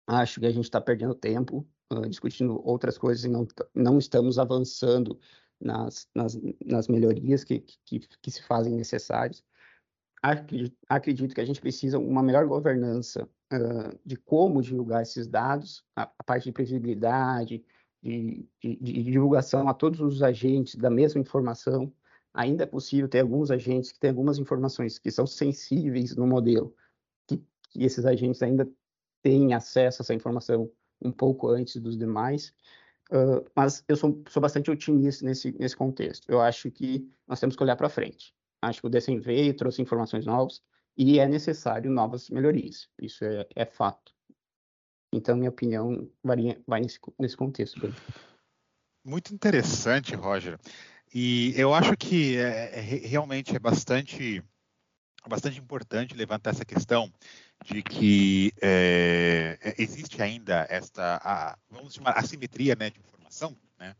Acho 0.06 0.40
que 0.40 0.46
a 0.46 0.50
gente 0.50 0.64
está 0.64 0.80
perdendo 0.80 1.14
tempo 1.14 1.66
uh, 1.92 2.08
discutindo 2.08 2.60
outras 2.66 2.96
coisas 2.96 3.24
e 3.24 3.28
não, 3.28 3.46
não 3.74 3.98
estamos 3.98 4.38
avançando 4.38 5.18
nas, 5.60 6.08
nas, 6.14 6.38
nas 6.64 6.88
melhorias 6.88 7.44
que, 7.44 7.60
que, 7.84 8.00
que, 8.00 8.30
se 8.30 8.42
fazem 8.42 8.74
necessárias. 8.74 9.42
Acredito, 10.22 10.76
acredito, 10.88 11.34
que 11.34 11.40
a 11.40 11.44
gente 11.44 11.60
precisa 11.60 11.98
uma 11.98 12.22
melhor 12.22 12.46
governança 12.46 13.28
uh, 13.52 13.98
de 14.04 14.16
como 14.16 14.62
divulgar 14.62 15.02
esses 15.02 15.26
dados, 15.26 15.84
a, 15.96 16.02
a 16.02 16.24
parte 16.24 16.44
de 16.44 16.52
previsibilidade, 16.52 17.64
de, 18.02 18.48
de, 18.60 18.76
de, 18.76 19.02
divulgação 19.04 19.68
a 19.68 19.74
todos 19.74 20.00
os 20.00 20.22
agentes 20.22 20.74
da 20.74 20.90
mesma 20.90 21.20
informação. 21.20 21.92
Ainda 22.34 22.64
é 22.64 22.66
possível 22.66 23.08
ter 23.08 23.20
alguns 23.20 23.50
agentes 23.50 23.92
que 23.92 24.00
têm 24.00 24.10
algumas 24.10 24.38
informações 24.38 24.98
que 24.98 25.10
são 25.10 25.26
sensíveis 25.26 26.16
no 26.16 26.26
modelo, 26.26 26.74
que, 27.26 27.36
que 27.70 27.84
esses 27.84 28.04
agentes 28.06 28.42
ainda 28.42 28.68
têm 29.22 29.54
acesso 29.54 30.00
a 30.00 30.02
essa 30.02 30.14
informação 30.14 30.70
um 31.00 31.12
pouco 31.12 31.48
antes 31.48 31.80
dos 31.80 31.96
demais. 31.96 32.54
Uh, 33.10 33.44
mas 33.54 33.84
eu 33.86 33.96
sou, 33.96 34.22
sou, 34.28 34.40
bastante 34.40 34.70
otimista 34.70 35.24
nesse, 35.24 35.52
nesse 35.58 35.76
contexto. 35.76 36.28
Eu 36.28 36.40
acho 36.40 36.70
que 36.70 37.06
nós 37.28 37.38
temos 37.38 37.54
que 37.54 37.62
olhar 37.62 37.76
para 37.76 37.88
frente. 37.88 38.34
Acho 38.62 38.80
que 38.80 38.86
o 38.86 38.90
DCM 38.90 39.20
veio, 39.20 39.54
trouxe 39.54 39.82
informações 39.82 40.24
novas 40.24 40.62
e 40.96 41.18
é 41.18 41.28
necessário 41.28 41.90
novas 41.90 42.30
melhorias. 42.30 42.88
Isso 43.00 43.24
é, 43.24 43.46
é 43.54 43.66
fato. 43.66 44.14
Então, 45.12 45.36
minha 45.36 45.50
opinião 45.50 46.08
varia, 46.24 46.60
vai 46.66 46.80
nesse, 46.80 46.98
nesse 47.18 47.36
contexto. 47.36 47.94
Muito 49.04 49.34
interessante, 49.34 50.14
Roger. 50.14 50.58
E 51.14 51.52
eu 51.56 51.74
acho 51.74 51.94
que 51.96 52.38
é, 52.38 52.78
é, 52.78 52.80
realmente 52.80 53.54
é 53.54 53.58
bastante, 53.58 54.42
bastante 55.28 55.58
importante 55.58 56.14
levantar 56.14 56.50
essa 56.50 56.64
questão 56.64 57.12
de 57.64 57.82
que 57.82 58.52
é, 58.62 59.58
é 59.60 59.74
existe 59.82 60.22
ainda 60.22 60.66
esta, 60.70 61.20
a, 61.22 61.58
vamos 61.70 61.94
chamar, 61.94 62.12
assimetria 62.12 62.74
né, 62.74 62.90
de 62.90 62.98
informação, 62.98 63.56
né? 63.78 63.94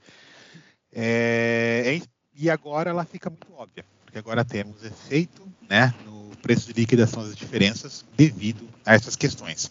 É, 0.95 2.01
e 2.35 2.51
agora 2.51 2.91
ela 2.91 3.05
fica 3.05 3.31
muito 3.31 3.53
óbvia, 3.53 3.85
porque 4.05 4.19
agora 4.19 4.45
temos 4.45 4.85
efeito 4.85 5.51
né, 5.69 5.93
no 6.05 6.32
preço 6.43 6.67
de 6.67 6.81
liquidação 6.81 7.23
das 7.23 7.37
diferenças 7.37 8.05
devido 8.17 8.69
a 8.85 8.95
essas 8.95 9.17
questões. 9.17 9.71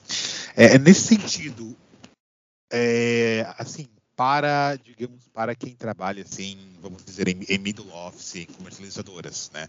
É, 0.55 0.75
é, 0.75 0.79
nesse 0.79 1.01
sentido, 1.01 1.75
é, 2.71 3.45
assim, 3.57 3.87
para, 4.15 4.77
digamos, 4.77 5.27
para 5.33 5.53
quem 5.53 5.75
trabalha, 5.75 6.23
assim, 6.23 6.57
vamos 6.81 7.03
dizer, 7.03 7.27
em, 7.27 7.43
em 7.49 7.57
middle 7.57 7.91
office, 7.93 8.47
comercializadoras, 8.57 9.51
né? 9.53 9.67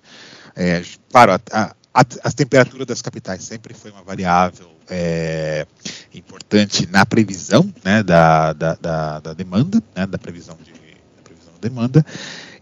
É, 0.54 0.82
claro, 1.11 1.32
a, 1.32 1.38
a, 1.50 1.75
a, 1.94 2.32
temperatura 2.32 2.87
das 2.87 3.02
capitais 3.02 3.42
sempre 3.44 3.75
foi 3.75 3.90
uma 3.90 4.02
variável 4.02 4.71
é, 4.88 5.66
importante 6.14 6.87
na 6.87 7.04
previsão, 7.04 7.73
né, 7.85 8.02
da, 8.02 8.52
da, 8.52 8.75
da, 8.75 9.21
da 9.21 9.35
demanda, 9.35 9.82
né, 9.94 10.06
da 10.06 10.18
previsão 10.18 10.56
de 10.62 10.73
da 10.73 11.23
previsão 11.23 11.52
da 11.54 11.61
demanda, 11.61 12.06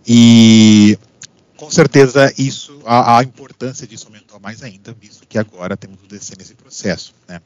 e 0.06 0.98
com 1.60 1.70
certeza 1.70 2.32
isso, 2.38 2.80
a, 2.86 3.18
a, 3.18 3.22
importância 3.22 3.86
disso 3.86 4.06
aumentou 4.06 4.40
mais 4.40 4.62
ainda, 4.62 4.94
visto 4.94 5.26
que 5.26 5.36
agora 5.36 5.76
temos 5.76 6.02
o 6.02 6.06
DC 6.06 6.32
nesse 6.38 6.54
processo. 6.54 7.14
Né? 7.28 7.38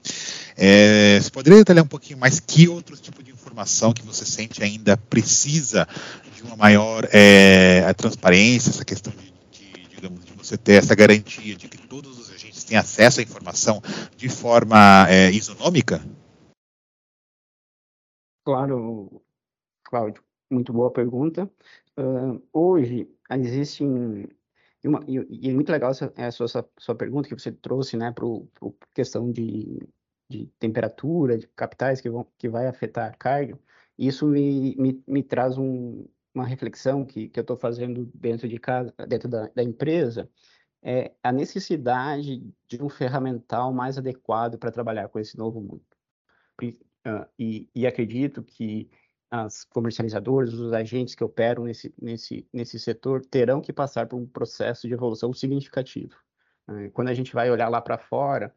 É, 0.56 1.18
você 1.20 1.28
poderia 1.32 1.58
detalhar 1.58 1.82
um 1.82 1.88
pouquinho 1.88 2.20
mais 2.20 2.38
que 2.38 2.68
outros 2.68 3.00
tipos 3.00 3.24
de 3.24 3.32
informação 3.32 3.92
que 3.92 4.02
você 4.02 4.24
sente 4.24 4.62
ainda 4.62 4.96
precisa 4.96 5.88
de 6.32 6.44
uma 6.44 6.54
maior 6.54 7.08
é, 7.12 7.92
transparência, 7.94 8.70
essa 8.70 8.84
questão 8.84 9.12
de, 9.12 9.32
de, 9.50 9.88
digamos, 9.96 10.24
de 10.24 10.32
você 10.34 10.56
ter 10.56 10.74
essa 10.74 10.94
garantia 10.94 11.56
de 11.56 11.66
que 11.66 11.78
todos 11.88 12.16
os 12.16 12.30
agentes 12.30 12.62
têm 12.62 12.78
acesso 12.78 13.18
à 13.18 13.22
informação 13.24 13.82
de 14.16 14.28
forma 14.28 15.08
é, 15.08 15.32
isonômica? 15.32 16.00
Claro, 18.44 19.20
Cláudio, 19.82 20.22
muito 20.48 20.72
boa 20.72 20.92
pergunta. 20.92 21.50
Uh, 21.98 22.42
hoje, 22.52 23.08
existe 23.30 23.84
um, 23.84 24.24
e, 24.84 24.88
uma, 24.88 25.00
e, 25.06 25.48
é 25.48 25.52
muito 25.52 25.72
legal 25.72 25.90
essa, 25.90 26.12
essa 26.16 26.46
sua, 26.46 26.68
sua 26.78 26.94
pergunta 26.94 27.28
que 27.28 27.34
você 27.34 27.50
trouxe, 27.50 27.96
né, 27.96 28.12
para 28.12 28.26
a 28.26 28.70
questão 28.94 29.32
de, 29.32 29.80
de 30.28 30.46
temperatura, 30.58 31.38
de 31.38 31.48
capitais 31.48 32.00
que, 32.00 32.10
vão, 32.10 32.26
que 32.38 32.48
vai 32.48 32.66
afetar 32.66 33.10
a 33.10 33.16
carga. 33.16 33.58
Isso 33.98 34.26
me, 34.26 34.76
me, 34.76 35.02
me 35.06 35.22
traz 35.22 35.56
um, 35.56 36.06
uma 36.34 36.44
reflexão 36.44 37.04
que, 37.04 37.28
que 37.28 37.38
eu 37.38 37.42
estou 37.42 37.56
fazendo 37.56 38.10
dentro 38.14 38.48
de 38.48 38.58
casa, 38.58 38.92
dentro 39.08 39.28
da, 39.28 39.48
da 39.48 39.62
empresa, 39.62 40.28
é 40.82 41.14
a 41.22 41.32
necessidade 41.32 42.42
de 42.68 42.82
um 42.82 42.90
ferramental 42.90 43.72
mais 43.72 43.96
adequado 43.96 44.58
para 44.58 44.70
trabalhar 44.70 45.08
com 45.08 45.18
esse 45.18 45.38
novo 45.38 45.60
mundo. 45.60 45.82
E, 47.38 47.68
e, 47.74 47.86
acredito 47.86 48.42
que 48.42 48.90
as 49.36 49.64
comercializadoras, 49.64 50.54
os 50.54 50.72
agentes 50.72 51.16
que 51.16 51.24
operam 51.24 51.64
nesse, 51.64 51.92
nesse, 52.00 52.48
nesse 52.52 52.78
setor 52.78 53.20
terão 53.26 53.60
que 53.60 53.72
passar 53.72 54.06
por 54.06 54.16
um 54.16 54.26
processo 54.26 54.86
de 54.86 54.94
evolução 54.94 55.32
significativo. 55.32 56.14
Uh, 56.68 56.88
quando 56.92 57.08
a 57.08 57.14
gente 57.14 57.34
vai 57.34 57.50
olhar 57.50 57.68
lá 57.68 57.80
para 57.80 57.98
fora, 57.98 58.54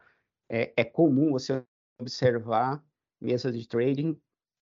é, 0.48 0.72
é 0.77 0.84
comum 0.84 1.31
você 1.31 1.63
observar 2.00 2.84
mesas 3.19 3.57
de 3.57 3.67
trading 3.67 4.15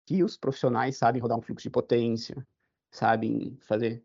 que 0.07 0.23
os 0.23 0.37
profissionais 0.37 0.97
sabem 0.97 1.21
rodar 1.21 1.37
um 1.37 1.43
fluxo 1.43 1.65
de 1.65 1.71
potência, 1.71 2.47
sabem 2.93 3.59
fazer 3.63 4.01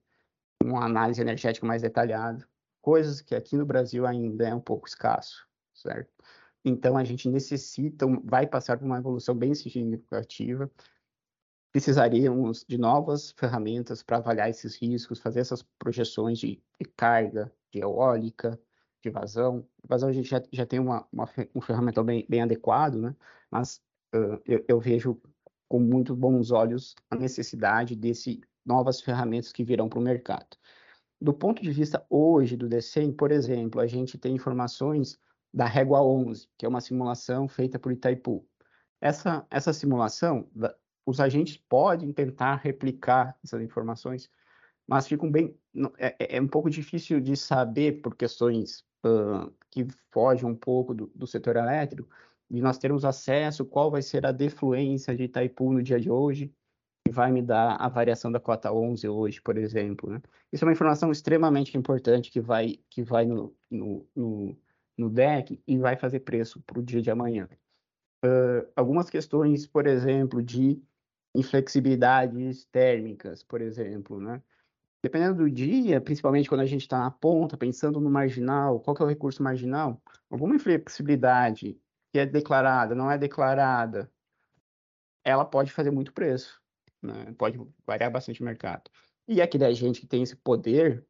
uma 0.63 0.83
análise 0.83 1.21
energética 1.21 1.65
mais 1.67 1.83
detalhada, 1.83 2.43
coisas 2.81 3.21
que 3.21 3.35
aqui 3.35 3.55
no 3.55 3.67
Brasil 3.67 4.07
ainda 4.07 4.47
é 4.47 4.55
um 4.55 4.59
pouco 4.59 4.87
escasso, 4.87 5.47
certo? 5.75 6.11
Então 6.65 6.97
a 6.97 7.03
gente 7.03 7.29
necessita, 7.29 8.07
vai 8.23 8.47
passar 8.47 8.79
por 8.79 8.85
uma 8.85 8.97
evolução 8.97 9.35
bem 9.35 9.53
significativa. 9.53 10.71
Precisaríamos 11.73 12.63
de 12.69 12.77
novas 12.77 13.31
ferramentas 13.31 14.03
para 14.03 14.17
avaliar 14.17 14.47
esses 14.47 14.75
riscos, 14.75 15.19
fazer 15.19 15.39
essas 15.39 15.63
projeções 15.79 16.37
de, 16.37 16.61
de 16.79 16.87
carga, 16.95 17.51
de 17.71 17.79
eólica, 17.79 18.59
de 19.01 19.09
vazão. 19.09 19.67
Vazão 19.83 20.07
a 20.07 20.13
gente 20.13 20.29
já, 20.29 20.39
já 20.51 20.67
tem 20.67 20.79
uma, 20.79 21.07
uma, 21.11 21.27
um 21.55 21.59
ferramental 21.59 22.03
bem, 22.03 22.27
bem 22.29 22.43
adequado, 22.43 23.01
né? 23.01 23.15
Mas 23.49 23.81
uh, 24.13 24.39
eu, 24.45 24.63
eu 24.67 24.79
vejo 24.79 25.19
com 25.67 25.79
muito 25.79 26.15
bons 26.15 26.51
olhos 26.51 26.93
a 27.09 27.15
necessidade 27.15 27.95
desse 27.95 28.39
novas 28.63 29.01
ferramentas 29.01 29.51
que 29.51 29.63
virão 29.63 29.89
para 29.89 29.97
o 29.97 30.01
mercado. 30.03 30.55
Do 31.19 31.33
ponto 31.33 31.63
de 31.63 31.71
vista 31.71 32.05
hoje 32.07 32.55
do 32.55 32.69
DCEM, 32.69 33.11
por 33.11 33.31
exemplo, 33.31 33.81
a 33.81 33.87
gente 33.87 34.15
tem 34.15 34.35
informações 34.35 35.19
da 35.51 35.65
Régua 35.65 36.03
11, 36.03 36.47
que 36.55 36.67
é 36.67 36.69
uma 36.69 36.81
simulação 36.81 37.47
feita 37.47 37.79
por 37.79 37.91
Itaipu. 37.91 38.47
Essa, 39.01 39.43
essa 39.49 39.73
simulação, 39.73 40.47
os 41.05 41.19
agentes 41.19 41.57
podem 41.57 42.11
tentar 42.11 42.55
replicar 42.55 43.37
essas 43.43 43.61
informações, 43.61 44.29
mas 44.87 45.07
ficam 45.07 45.31
bem. 45.31 45.55
É, 45.97 46.15
é, 46.19 46.37
é 46.37 46.41
um 46.41 46.47
pouco 46.47 46.69
difícil 46.69 47.19
de 47.19 47.35
saber 47.35 48.01
por 48.01 48.15
questões 48.15 48.85
uh, 49.05 49.51
que 49.69 49.87
fogem 50.11 50.45
um 50.45 50.55
pouco 50.55 50.93
do, 50.93 51.11
do 51.15 51.27
setor 51.27 51.55
elétrico, 51.55 52.09
de 52.49 52.61
nós 52.61 52.77
termos 52.77 53.03
acesso 53.03 53.65
qual 53.65 53.89
vai 53.89 54.01
ser 54.01 54.25
a 54.25 54.31
defluência 54.31 55.15
de 55.15 55.23
Itaipu 55.23 55.71
no 55.73 55.81
dia 55.81 55.99
de 55.99 56.09
hoje, 56.09 56.53
vai 57.09 57.31
me 57.31 57.41
dar 57.41 57.75
a 57.75 57.87
variação 57.87 58.31
da 58.31 58.39
cota 58.39 58.71
11 58.71 59.07
hoje, 59.07 59.41
por 59.41 59.57
exemplo. 59.57 60.09
Né? 60.09 60.21
Isso 60.51 60.63
é 60.63 60.67
uma 60.67 60.73
informação 60.73 61.11
extremamente 61.11 61.77
importante 61.77 62.31
que 62.31 62.41
vai, 62.41 62.79
que 62.89 63.03
vai 63.03 63.25
no, 63.25 63.55
no, 63.69 64.05
no, 64.15 64.57
no 64.97 65.09
deck 65.09 65.61
e 65.65 65.77
vai 65.77 65.95
fazer 65.95 66.21
preço 66.21 66.61
para 66.61 66.79
o 66.79 66.83
dia 66.83 67.01
de 67.01 67.11
amanhã. 67.11 67.47
Uh, 68.25 68.65
algumas 68.75 69.09
questões, 69.09 69.67
por 69.67 69.85
exemplo, 69.85 70.41
de 70.41 70.81
inflexibilidades 71.35 72.65
térmicas, 72.65 73.43
por 73.43 73.61
exemplo, 73.61 74.19
né? 74.19 74.41
Dependendo 75.01 75.43
do 75.43 75.51
dia, 75.51 75.99
principalmente 75.99 76.47
quando 76.47 76.61
a 76.61 76.65
gente 76.65 76.81
está 76.81 76.99
na 76.99 77.11
ponta, 77.11 77.57
pensando 77.57 77.99
no 77.99 78.09
marginal, 78.09 78.79
qual 78.79 78.95
que 78.95 79.01
é 79.01 79.05
o 79.05 79.09
recurso 79.09 79.43
marginal? 79.43 80.01
Alguma 80.29 80.55
inflexibilidade 80.55 81.77
que 82.11 82.19
é 82.19 82.25
declarada, 82.25 82.95
não 82.95 83.11
é 83.11 83.17
declarada, 83.17 84.09
ela 85.25 85.43
pode 85.43 85.71
fazer 85.71 85.91
muito 85.91 86.13
preço 86.13 86.63
né? 87.03 87.33
pode 87.37 87.59
variar 87.85 88.09
bastante 88.09 88.41
o 88.41 88.45
mercado. 88.45 88.89
E 89.27 89.41
aquele 89.41 89.65
agente 89.65 90.01
que 90.01 90.07
tem 90.07 90.23
esse 90.23 90.35
poder, 90.35 91.05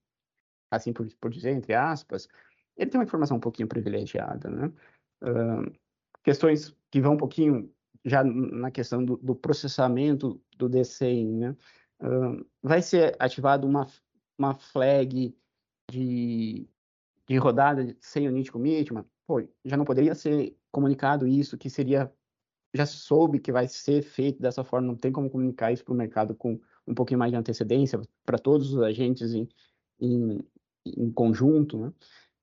assim 0.72 0.92
por, 0.92 1.08
por 1.20 1.32
dizer, 1.32 1.52
entre 1.52 1.74
aspas, 1.74 2.28
ele 2.76 2.90
tem 2.90 3.00
uma 3.00 3.06
informação 3.06 3.38
um 3.38 3.42
pouquinho 3.42 3.68
privilegiada, 3.68 4.50
né? 4.50 4.72
Uh, 5.22 5.72
questões 6.24 6.76
que 6.92 7.00
vão 7.00 7.14
um 7.14 7.18
pouquinho 7.18 7.72
já 8.06 8.24
na 8.24 8.72
questão 8.72 9.04
do, 9.04 9.18
do 9.18 9.36
processamento 9.36 10.42
do 10.58 10.68
DCI, 10.68 11.26
né? 11.26 11.56
Uh, 12.02 12.46
vai 12.62 12.82
ser 12.82 13.16
ativado 13.18 13.66
uma, 13.66 13.88
uma 14.38 14.54
flag 14.54 15.36
de, 15.90 16.68
de 17.28 17.38
rodada 17.38 17.96
sem 18.00 18.28
unit 18.28 18.52
commitment, 18.52 19.06
pô, 19.26 19.42
já 19.64 19.78
não 19.78 19.86
poderia 19.86 20.14
ser 20.16 20.58
comunicado 20.72 21.28
isso, 21.28 21.58
que 21.58 21.70
seria 21.70 22.12
já 22.74 22.86
soube 22.86 23.40
que 23.40 23.52
vai 23.52 23.68
ser 23.68 24.02
feito 24.02 24.42
dessa 24.42 24.64
forma, 24.64 24.88
não 24.88 24.96
tem 24.96 25.12
como 25.12 25.30
comunicar 25.30 25.72
isso 25.72 25.86
para 25.86 25.94
o 25.94 25.98
mercado 25.98 26.36
com 26.36 26.60
um 26.88 26.94
pouquinho 26.94 27.20
mais 27.20 27.32
de 27.32 27.38
antecedência 27.38 28.02
para 28.26 28.40
todos 28.40 28.74
os 28.74 28.82
agentes 28.82 29.34
em, 29.34 29.48
em, 30.00 30.40
em 30.86 31.12
conjunto, 31.12 31.78
né? 31.78 31.94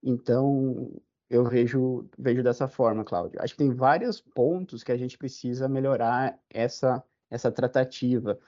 Então, 0.03 0.91
eu 1.31 1.45
vejo, 1.45 2.09
vejo 2.19 2.43
dessa 2.43 2.69
forma, 2.69 3.05
Cláudio. 3.05 3.41
Acho 3.41 3.55
que 3.55 3.59
tem 3.59 3.73
vários 3.73 4.21
pontos 4.21 4.83
que 4.83 4.93
a 4.93 4.97
gente 4.97 5.17
precisa 5.17 5.69
melhorar 5.69 6.39
essa, 6.51 7.03
essa 7.31 7.53
tratativa. 7.53 8.39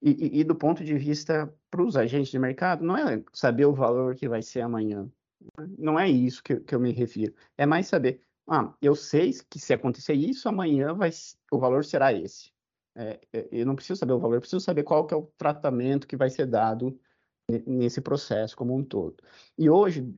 E, 0.00 0.10
e, 0.10 0.40
e 0.40 0.44
do 0.44 0.54
ponto 0.54 0.82
de 0.82 0.96
vista 0.96 1.52
para 1.70 1.82
os 1.82 1.96
agentes 1.96 2.30
de 2.30 2.38
mercado, 2.38 2.84
não 2.84 2.96
é 2.96 3.22
saber 3.32 3.66
o 3.66 3.74
valor 3.74 4.16
que 4.16 4.28
vai 4.28 4.42
ser 4.42 4.62
amanhã. 4.62 5.08
Não 5.78 5.98
é 5.98 6.08
isso 6.08 6.42
que, 6.42 6.56
que 6.60 6.74
eu 6.74 6.80
me 6.80 6.92
refiro. 6.92 7.34
É 7.58 7.66
mais 7.66 7.86
saber 7.86 8.22
ah, 8.48 8.74
eu 8.82 8.94
sei 8.94 9.32
que 9.48 9.58
se 9.58 9.72
acontecer 9.72 10.14
isso, 10.14 10.48
amanhã 10.48 10.94
vai, 10.94 11.10
o 11.50 11.58
valor 11.58 11.84
será 11.84 12.12
esse. 12.12 12.52
É, 12.94 13.20
é, 13.32 13.48
eu 13.52 13.66
não 13.66 13.74
preciso 13.76 13.98
saber 13.98 14.12
o 14.12 14.18
valor, 14.18 14.34
eu 14.34 14.40
preciso 14.40 14.60
saber 14.60 14.82
qual 14.82 15.06
que 15.06 15.14
é 15.14 15.16
o 15.16 15.30
tratamento 15.38 16.06
que 16.06 16.16
vai 16.16 16.28
ser 16.28 16.46
dado 16.46 16.98
nesse 17.66 18.00
processo 18.00 18.56
como 18.56 18.74
um 18.76 18.84
todo. 18.84 19.16
E 19.56 19.70
hoje, 19.70 20.12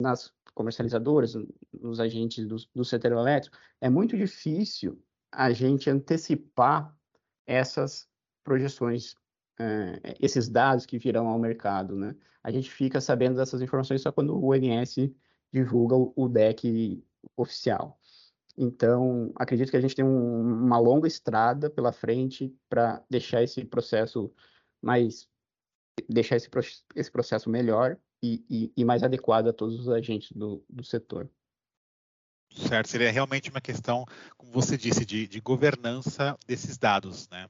nas 0.00 0.32
comercializadoras, 0.54 1.34
nos 1.72 2.00
agentes 2.00 2.46
do, 2.46 2.56
do 2.74 2.84
setor 2.84 3.12
elétrico, 3.12 3.56
é 3.80 3.88
muito 3.88 4.16
difícil 4.16 5.02
a 5.32 5.52
gente 5.52 5.88
antecipar 5.88 6.94
essas 7.46 8.08
projeções, 8.44 9.14
é, 9.58 10.16
esses 10.20 10.48
dados 10.48 10.86
que 10.86 10.98
virão 10.98 11.28
ao 11.28 11.38
mercado, 11.38 11.96
né? 11.96 12.14
A 12.42 12.50
gente 12.50 12.70
fica 12.70 13.00
sabendo 13.00 13.36
dessas 13.36 13.60
informações 13.60 14.02
só 14.02 14.10
quando 14.10 14.34
o 14.34 14.52
ONS 14.52 14.96
divulga 15.52 15.94
o, 15.94 16.12
o 16.16 16.28
deck 16.28 17.04
oficial. 17.36 17.98
Então, 18.56 19.32
acredito 19.36 19.70
que 19.70 19.76
a 19.76 19.80
gente 19.80 19.94
tem 19.94 20.04
um, 20.04 20.40
uma 20.40 20.78
longa 20.78 21.06
estrada 21.06 21.70
pela 21.70 21.92
frente 21.92 22.54
para 22.68 23.02
deixar 23.08 23.42
esse 23.42 23.64
processo 23.64 24.32
mais 24.82 25.28
deixar 26.08 26.36
esse, 26.36 26.48
esse 26.94 27.10
processo 27.10 27.50
melhor 27.50 27.98
e, 28.22 28.44
e, 28.50 28.72
e, 28.76 28.84
mais 28.84 29.02
adequado 29.02 29.48
a 29.48 29.52
todos 29.52 29.80
os 29.80 29.88
agentes 29.88 30.32
do, 30.32 30.62
do 30.68 30.84
setor. 30.84 31.30
Certo, 32.54 32.88
seria 32.88 33.10
realmente 33.10 33.48
uma 33.48 33.60
questão, 33.60 34.04
como 34.36 34.52
você 34.52 34.76
disse, 34.76 35.04
de, 35.04 35.26
de 35.26 35.40
governança 35.40 36.36
desses 36.46 36.76
dados, 36.76 37.28
né? 37.30 37.48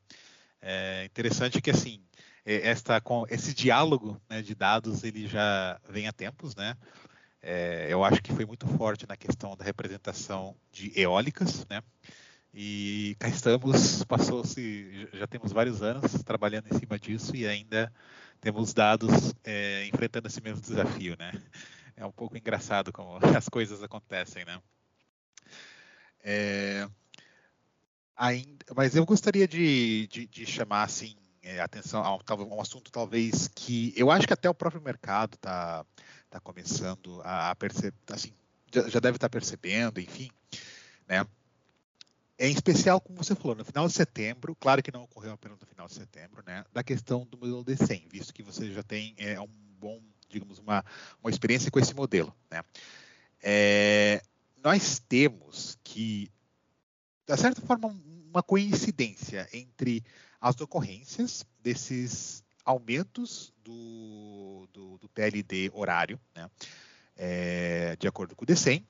É 0.61 1.05
interessante 1.07 1.61
que 1.63 1.71
assim 1.71 2.03
é, 2.45 2.69
esta, 2.69 3.03
esse 3.31 3.55
diálogo 3.55 4.21
né, 4.29 4.43
de 4.43 4.55
dados 4.55 5.03
ele 5.03 5.27
já 5.27 5.81
vem 5.89 6.07
há 6.07 6.13
tempos, 6.13 6.55
né? 6.55 6.77
É, 7.43 7.87
eu 7.89 8.05
acho 8.05 8.23
que 8.23 8.33
foi 8.33 8.45
muito 8.45 8.67
forte 8.67 9.07
na 9.09 9.17
questão 9.17 9.57
da 9.57 9.65
representação 9.65 10.55
de 10.71 10.93
eólicas, 10.99 11.67
né? 11.71 11.83
E 12.53 13.17
cá 13.19 13.29
estamos, 13.29 14.05
passou-se, 14.05 15.09
já 15.15 15.27
temos 15.27 15.53
vários 15.53 15.83
anos 15.83 16.13
trabalhando 16.25 16.67
em 16.67 16.79
cima 16.79 16.99
disso 16.99 17.35
e 17.35 17.47
ainda 17.47 17.93
temos 18.41 18.73
dados 18.73 19.35
é, 19.45 19.87
enfrentando 19.87 20.29
esse 20.29 20.41
mesmo 20.41 20.61
desafio, 20.61 21.17
né? 21.19 21.33
É 21.97 22.05
um 22.05 22.13
pouco 22.13 22.37
engraçado 22.37 22.93
como 22.93 23.19
as 23.37 23.49
coisas 23.49 23.83
acontecem, 23.83 24.45
né? 24.45 24.61
É, 26.23 26.89
ainda, 28.17 28.65
mas 28.75 28.95
eu 28.95 29.05
gostaria 29.07 29.47
de, 29.47 30.07
de, 30.09 30.27
de 30.27 30.47
chamar 30.47 30.85
assim 30.85 31.17
é, 31.43 31.61
atenção 31.61 32.03
a 32.03 32.15
um, 32.15 32.55
um, 32.55 32.61
assunto 32.61 32.91
talvez 32.91 33.49
que 33.49 33.93
eu 33.97 34.11
acho 34.11 34.27
que 34.27 34.33
até 34.33 34.49
o 34.49 34.55
próprio 34.55 34.83
mercado 34.83 35.35
está 35.35 35.85
está 36.31 36.39
começando 36.39 37.21
a, 37.25 37.55
perceber, 37.57 37.97
assim, 38.09 38.33
já, 38.73 38.89
já, 38.89 39.01
deve 39.01 39.17
estar 39.17 39.29
tá 39.29 39.31
percebendo, 39.31 39.99
enfim, 39.99 40.31
né? 41.09 41.27
É 42.41 42.49
em 42.49 42.53
especial, 42.53 43.01
como 43.01 43.23
você 43.23 43.35
falou, 43.35 43.55
no 43.55 43.65
final 43.65 43.87
de 43.87 43.93
setembro, 43.93 44.57
claro 44.59 44.83
que 44.83 44.91
não 44.91 45.03
ocorreu 45.03 45.33
apenas 45.33 45.61
no 45.61 45.67
final 45.67 45.87
de 45.87 45.93
setembro, 45.93 46.43
né? 46.47 46.65
Da 46.73 46.83
questão 46.83 47.27
do 47.27 47.37
modelo 47.37 47.63
D100, 47.63 48.09
visto 48.11 48.33
que 48.33 48.43
você 48.43 48.73
já 48.73 48.83
tem 48.83 49.15
é, 49.19 49.39
um 49.39 49.49
bom 49.79 50.01
digamos, 50.31 50.59
uma, 50.59 50.85
uma 51.23 51.31
experiência 51.31 51.71
com 51.71 51.79
esse 51.79 51.95
modelo. 51.95 52.35
Né? 52.51 52.63
É, 53.43 54.23
nós 54.63 54.99
temos 55.01 55.77
que, 55.83 56.31
de 57.27 57.37
certa 57.37 57.61
forma, 57.61 57.89
uma 57.89 58.43
coincidência 58.43 59.49
entre 59.53 60.03
as 60.41 60.59
ocorrências 60.61 61.45
desses 61.63 62.43
aumentos 62.65 63.53
do, 63.63 64.69
do, 64.73 64.99
do 64.99 65.09
PLD 65.09 65.71
horário, 65.75 66.19
né, 66.35 66.49
é, 67.17 67.97
de 67.97 68.07
acordo 68.07 68.35
com 68.37 68.45
o 68.45 68.47
DECEM, 68.47 68.87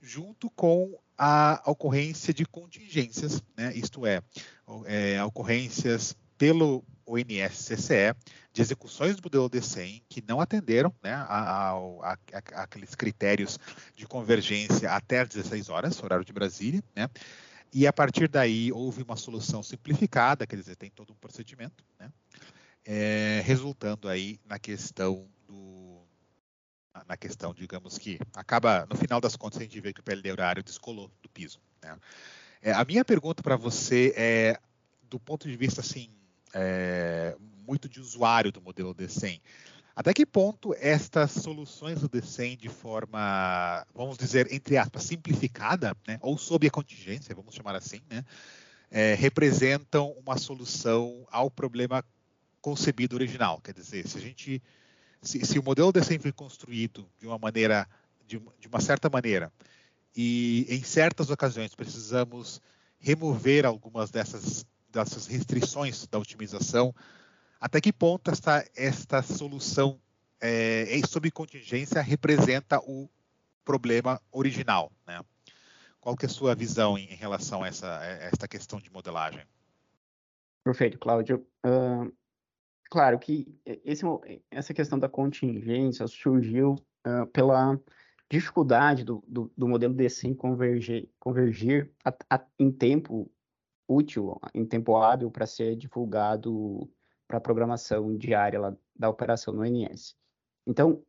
junto 0.00 0.50
com 0.50 0.98
a 1.24 1.62
ocorrência 1.66 2.34
de 2.34 2.44
contingências, 2.44 3.40
né, 3.56 3.72
isto 3.76 4.04
é, 4.04 4.20
é, 4.86 5.22
ocorrências 5.22 6.16
pelo 6.36 6.84
ONS-CCE 7.06 8.12
de 8.52 8.60
execuções 8.60 9.14
do 9.14 9.22
modelo 9.22 9.48
D100 9.48 10.02
que 10.08 10.20
não 10.26 10.40
atenderam 10.40 10.92
né, 11.00 11.12
a, 11.12 11.70
a, 11.70 12.12
a, 12.12 12.16
aqueles 12.64 12.96
critérios 12.96 13.56
de 13.94 14.04
convergência 14.04 14.90
até 14.90 15.20
às 15.20 15.28
16 15.28 15.68
horas, 15.68 16.02
horário 16.02 16.24
de 16.24 16.32
Brasília, 16.32 16.82
né, 16.92 17.08
e 17.72 17.86
a 17.86 17.92
partir 17.92 18.26
daí 18.26 18.72
houve 18.72 19.04
uma 19.04 19.14
solução 19.14 19.62
simplificada, 19.62 20.44
quer 20.44 20.56
dizer, 20.56 20.74
tem 20.74 20.90
todo 20.90 21.12
um 21.12 21.16
procedimento, 21.16 21.84
né, 22.00 22.10
é, 22.84 23.40
resultando 23.44 24.08
aí 24.08 24.40
na 24.44 24.58
questão 24.58 25.28
do 25.46 25.91
na 27.08 27.16
questão, 27.16 27.54
digamos 27.54 27.98
que 27.98 28.18
acaba 28.34 28.86
no 28.88 28.96
final 28.96 29.20
das 29.20 29.36
contas 29.36 29.58
a 29.58 29.62
gente 29.62 29.80
vê 29.80 29.92
que 29.92 30.00
o 30.00 30.02
PLD 30.02 30.30
horário 30.30 30.62
descolou 30.62 31.10
do 31.22 31.28
piso. 31.28 31.60
Né? 31.82 31.96
É, 32.60 32.72
a 32.72 32.84
minha 32.84 33.04
pergunta 33.04 33.42
para 33.42 33.56
você 33.56 34.12
é 34.16 34.60
do 35.08 35.18
ponto 35.18 35.48
de 35.48 35.56
vista 35.56 35.80
assim 35.80 36.10
é, 36.54 37.36
muito 37.66 37.88
de 37.88 38.00
usuário 38.00 38.52
do 38.52 38.60
modelo 38.60 38.94
D100. 38.94 39.40
Até 39.94 40.14
que 40.14 40.24
ponto 40.24 40.74
estas 40.78 41.32
soluções 41.32 42.00
do 42.00 42.08
D100 42.08 42.56
de 42.56 42.68
forma, 42.70 43.86
vamos 43.94 44.16
dizer, 44.16 44.50
entre 44.50 44.78
aspas, 44.78 45.02
simplificada, 45.02 45.94
né, 46.06 46.18
ou 46.22 46.38
sob 46.38 46.66
a 46.66 46.70
contingência, 46.70 47.34
vamos 47.34 47.54
chamar 47.54 47.74
assim, 47.74 48.00
né, 48.08 48.24
é, 48.90 49.14
representam 49.14 50.12
uma 50.12 50.38
solução 50.38 51.26
ao 51.30 51.50
problema 51.50 52.02
concebido 52.60 53.16
original? 53.16 53.60
Quer 53.60 53.74
dizer, 53.74 54.08
se 54.08 54.16
a 54.16 54.20
gente, 54.20 54.62
se, 55.22 55.44
se 55.46 55.58
o 55.58 55.62
modelo 55.62 55.92
D100 55.92 56.20
foi 56.20 56.32
construído 56.32 57.08
de 57.18 57.26
uma 57.26 57.38
maneira, 57.38 57.88
de, 58.26 58.38
de 58.58 58.68
uma 58.68 58.80
certa 58.80 59.08
maneira, 59.08 59.52
e 60.14 60.66
em 60.68 60.82
certas 60.82 61.30
ocasiões 61.30 61.74
precisamos 61.74 62.60
remover 62.98 63.64
algumas 63.64 64.10
dessas 64.10 64.66
dessas 64.92 65.26
restrições 65.26 66.06
da 66.06 66.18
otimização, 66.18 66.94
até 67.58 67.80
que 67.80 67.92
ponto 67.92 68.30
esta, 68.30 68.64
esta 68.76 69.22
solução 69.22 69.98
é, 70.40 71.00
sob 71.08 71.30
contingência 71.30 72.02
representa 72.02 72.78
o 72.80 73.08
problema 73.64 74.20
original, 74.30 74.92
né? 75.06 75.20
Qual 76.00 76.16
que 76.16 76.26
é 76.26 76.28
a 76.28 76.32
sua 76.32 76.54
visão 76.54 76.98
em, 76.98 77.04
em 77.04 77.14
relação 77.14 77.62
a 77.62 77.68
essa, 77.68 77.98
a 77.98 78.04
esta 78.04 78.48
questão 78.48 78.80
de 78.80 78.90
modelagem? 78.90 79.44
Perfeito, 80.64 80.98
Cláudio. 80.98 81.46
Uh, 81.64 82.12
claro 82.92 83.18
que 83.18 83.46
esse, 83.64 84.04
essa 84.50 84.74
questão 84.74 84.98
da 84.98 85.08
contingência 85.08 86.06
surgiu 86.06 86.74
uh, 87.06 87.26
pela 87.32 87.80
dificuldade 88.30 89.02
do, 89.02 89.24
do, 89.26 89.50
do 89.56 89.66
modelo 89.66 89.94
D100 89.94 90.36
convergir, 90.36 91.08
convergir 91.18 91.90
a, 92.04 92.14
a, 92.28 92.46
em 92.58 92.70
tempo 92.70 93.32
útil, 93.88 94.38
em 94.52 94.66
tempo 94.66 94.94
hábil, 94.94 95.30
para 95.30 95.46
ser 95.46 95.74
divulgado 95.74 96.86
para 97.26 97.38
a 97.38 97.40
programação 97.40 98.14
diária 98.14 98.60
lá, 98.60 98.76
da 98.94 99.08
operação 99.08 99.54
no 99.54 99.64
NS. 99.64 100.14
Então, 100.66 101.02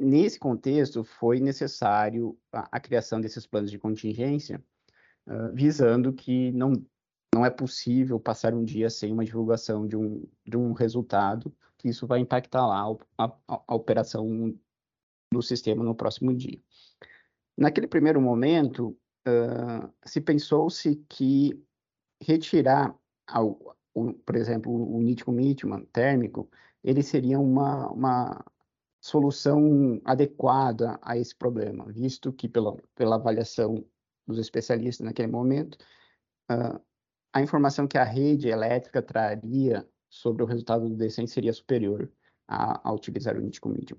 nesse 0.00 0.36
contexto, 0.36 1.04
foi 1.04 1.38
necessário 1.38 2.36
a, 2.52 2.66
a, 2.72 2.80
criação 2.80 3.20
desses 3.20 3.46
planos 3.46 3.70
de 3.70 3.78
contingência, 3.78 4.60
uh, 5.28 5.54
visando 5.54 6.12
que 6.12 6.50
não, 6.50 6.72
não 7.34 7.44
é 7.44 7.50
possível 7.50 8.20
passar 8.20 8.54
um 8.54 8.64
dia 8.64 8.88
sem 8.88 9.12
uma 9.12 9.24
divulgação 9.24 9.88
de 9.88 9.96
um, 9.96 10.24
de 10.46 10.56
um 10.56 10.72
resultado, 10.72 11.52
que 11.76 11.88
isso 11.88 12.06
vai 12.06 12.20
impactar 12.20 12.64
lá 12.64 12.96
a, 13.18 13.24
a, 13.24 13.62
a 13.66 13.74
operação 13.74 14.56
do 15.32 15.42
sistema 15.42 15.82
no 15.82 15.96
próximo 15.96 16.32
dia. 16.32 16.62
Naquele 17.58 17.88
primeiro 17.88 18.20
momento, 18.20 18.96
uh, 19.26 19.92
se 20.04 20.20
pensou-se 20.20 20.94
que 21.08 21.60
retirar, 22.22 22.96
ao, 23.26 23.76
o, 23.92 24.12
por 24.12 24.36
exemplo, 24.36 24.72
o 24.72 25.02
nítico 25.02 25.32
Mitman 25.32 25.86
térmico, 25.86 26.48
ele 26.84 27.02
seria 27.02 27.40
uma, 27.40 27.90
uma 27.90 28.44
solução 29.00 30.00
adequada 30.04 31.00
a 31.02 31.18
esse 31.18 31.34
problema, 31.34 31.84
visto 31.86 32.32
que 32.32 32.48
pela, 32.48 32.76
pela 32.94 33.16
avaliação 33.16 33.84
dos 34.24 34.38
especialistas 34.38 35.04
naquele 35.04 35.28
momento, 35.28 35.76
uh, 36.48 36.80
a 37.34 37.42
informação 37.42 37.88
que 37.88 37.98
a 37.98 38.04
rede 38.04 38.48
elétrica 38.48 39.02
traria 39.02 39.84
sobre 40.08 40.44
o 40.44 40.46
resultado 40.46 40.88
do 40.88 40.94
descent 40.94 41.26
seria 41.26 41.52
superior 41.52 42.08
a, 42.46 42.88
a 42.88 42.92
utilizar 42.92 43.36
o 43.36 43.40
nítico 43.40 43.68
medium. 43.68 43.98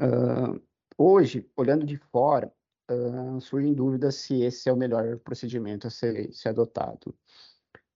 Uh, 0.00 0.62
hoje, 0.96 1.50
olhando 1.56 1.84
de 1.84 1.96
fora, 1.96 2.52
uh, 2.88 3.40
surgem 3.40 3.74
dúvidas 3.74 4.14
se 4.14 4.40
esse 4.42 4.68
é 4.68 4.72
o 4.72 4.76
melhor 4.76 5.18
procedimento 5.18 5.88
a 5.88 5.90
ser, 5.90 6.32
ser 6.32 6.50
adotado. 6.50 7.12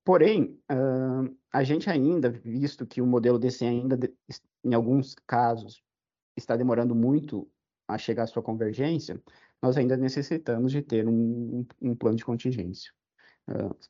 Porém, 0.04 0.60
uh, 0.72 1.32
a 1.52 1.62
gente 1.62 1.88
ainda, 1.88 2.28
visto 2.28 2.84
que 2.84 3.00
o 3.00 3.06
modelo 3.06 3.38
DC 3.38 3.64
ainda, 3.64 3.96
de, 3.96 4.12
em 4.64 4.74
alguns 4.74 5.14
casos, 5.24 5.84
está 6.36 6.56
demorando 6.56 6.96
muito 6.96 7.48
a 7.86 7.96
chegar 7.96 8.24
à 8.24 8.26
sua 8.26 8.42
convergência, 8.42 9.22
nós 9.62 9.76
ainda 9.76 9.96
necessitamos 9.96 10.72
de 10.72 10.82
ter 10.82 11.06
um, 11.06 11.64
um 11.80 11.94
plano 11.94 12.16
de 12.16 12.24
contingência. 12.24 12.92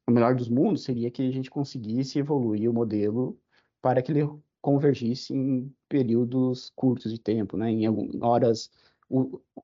O 0.06 0.10
melhor 0.10 0.34
dos 0.34 0.48
mundos 0.48 0.84
seria 0.84 1.10
que 1.10 1.22
a 1.22 1.30
gente 1.30 1.50
conseguisse 1.50 2.18
evoluir 2.18 2.70
o 2.70 2.72
modelo 2.72 3.38
para 3.82 4.00
que 4.00 4.12
ele 4.12 4.28
convergisse 4.60 5.34
em 5.34 5.74
períodos 5.88 6.70
curtos 6.76 7.12
de 7.12 7.18
tempo, 7.18 7.56
né? 7.56 7.70
em 7.70 7.86
horas 8.22 8.70